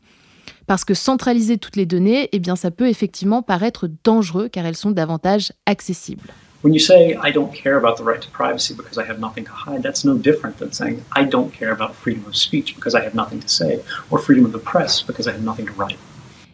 Parce 0.69 0.85
que 0.85 0.95
centraliser 0.95 1.59
toutes 1.59 1.77
les 1.77 1.87
données, 1.87 2.29
eh 2.31 2.43
ça 2.55 2.71
peut 2.71 2.89
effectivement 2.89 3.43
paraître 3.43 3.89
dangereux 4.05 4.49
car 4.49 4.67
elles 4.67 4.77
sont 4.77 4.93
davantage 4.93 5.53
accessibles. 5.67 6.31
When 6.63 6.75
you 6.75 6.79
say, 6.79 7.15
I 7.15 7.31
don't 7.31 7.55
care 7.55 7.79
about 7.79 7.97
the 7.97 8.05
right 8.05 8.21
to 8.21 8.31
privacy 8.31 8.75
because 8.75 8.99
I 8.99 9.07
have 9.07 9.19
nothing 9.19 9.47
to 9.47 9.51
hide, 9.51 9.83
that's 9.83 10.05
no 10.05 10.19
different 10.19 10.59
than 10.59 10.73
saying, 10.73 11.03
I 11.13 11.25
don't 11.25 11.51
care 11.55 11.73
about 11.73 11.95
freedom 11.95 12.27
of 12.27 12.37
speech 12.37 12.75
because 12.75 12.95
I 12.95 13.03
have 13.03 13.15
nothing 13.15 13.41
to 13.41 13.49
say, 13.49 13.81
or 14.11 14.19
freedom 14.19 14.45
of 14.45 14.53
the 14.53 14.59
press 14.59 15.01
because 15.01 15.27
I 15.27 15.33
have 15.33 15.43
nothing 15.43 15.67
to 15.67 15.73
write. 15.73 15.97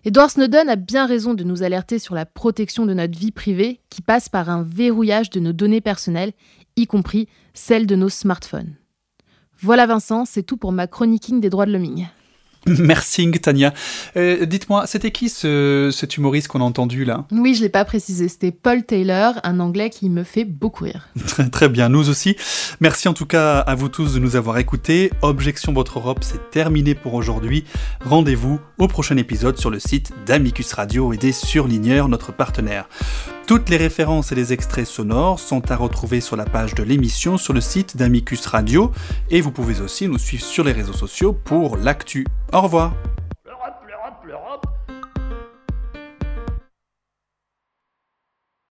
Edward 0.05 0.29
Snowden 0.29 0.69
a 0.69 0.77
bien 0.77 1.07
raison 1.07 1.35
de 1.35 1.43
nous 1.43 1.65
alerter 1.65 1.99
sur 1.99 2.15
la 2.15 2.25
protection 2.25 2.87
de 2.87 2.95
notre 2.95 3.19
vie 3.19 3.33
privée 3.33 3.81
qui 3.91 4.01
passe 4.01 4.29
par 4.29 4.49
un 4.49 4.63
verrouillage 4.63 5.31
de 5.31 5.41
nos 5.41 5.53
données 5.53 5.81
personnelles, 5.81 6.33
y 6.77 6.87
compris 6.87 7.27
celles 7.53 7.89
de 7.89 7.97
nos 7.97 8.09
smartphones. 8.09 8.77
Voilà 9.59 9.87
Vincent, 9.87 10.25
c'est 10.25 10.45
tout 10.45 10.57
pour 10.57 10.71
ma 10.71 10.87
chroniquing 10.87 11.41
des 11.41 11.51
droits 11.51 11.67
de 11.67 11.73
l'homme. 11.73 12.07
Merci 12.67 13.31
Tania. 13.33 13.73
Euh, 14.17 14.45
dites-moi, 14.47 14.87
c'était 14.87 15.11
qui 15.11 15.29
ce, 15.29 15.91
cet 15.93 16.17
humoriste 16.17 16.49
qu'on 16.49 16.61
a 16.61 16.65
entendu 16.65 17.05
là? 17.05 17.25
Oui, 17.31 17.55
je 17.55 17.63
l'ai 17.63 17.69
pas 17.69 17.85
précisé. 17.85 18.29
C'était 18.29 18.51
Paul 18.51 18.85
Taylor, 18.85 19.35
un 19.45 19.61
anglais 19.61 19.91
qui 19.91 20.11
me 20.11 20.25
fait 20.25 20.45
beaucoup 20.45 20.85
rire. 20.85 21.09
Très, 21.27 21.49
très 21.49 21.69
bien, 21.69 21.89
nous 21.89 22.09
aussi. 22.09 22.37
Merci 22.81 23.09
en 23.09 23.15
tout 23.15 23.27
cas 23.27 23.59
à 23.59 23.75
vous 23.75 23.89
tous 23.89 24.15
de 24.15 24.19
nous 24.19 24.37
avoir 24.37 24.59
écoutés. 24.59 25.11
Objection 25.23 25.73
Votre 25.73 25.99
Europe, 25.99 26.19
c'est 26.23 26.51
terminé 26.51 26.95
pour 26.95 27.15
aujourd'hui. 27.15 27.65
Rendez-vous 28.05 28.61
au 28.79 28.89
prochain 28.89 29.17
épisode 29.17 29.59
sur 29.59 29.71
le 29.71 29.79
site 29.79 30.13
d'Amicus 30.27 30.73
Radio 30.73 31.13
et 31.13 31.17
des 31.17 31.33
Surligneurs, 31.33 32.09
notre 32.09 32.33
partenaire. 32.33 32.89
Toutes 33.47 33.69
les 33.69 33.77
références 33.77 34.33
et 34.33 34.35
les 34.35 34.53
extraits 34.53 34.87
sonores 34.87 35.39
sont 35.39 35.71
à 35.71 35.77
retrouver 35.77 36.21
sur 36.21 36.35
la 36.35 36.45
page 36.45 36.75
de 36.75 36.83
l'émission 36.83 37.39
sur 37.39 37.53
le 37.53 37.61
site 37.61 37.97
d'Amicus 37.97 38.45
Radio 38.47 38.91
et 39.31 39.41
vous 39.41 39.53
pouvez 39.53 39.81
aussi 39.81 40.09
nous 40.09 40.19
suivre 40.19 40.43
sur 40.43 40.65
les 40.65 40.73
réseaux 40.73 40.93
sociaux 40.93 41.33
pour 41.33 41.77
l'actu. 41.77 42.27
Au 42.53 42.63
revoir. 42.63 42.93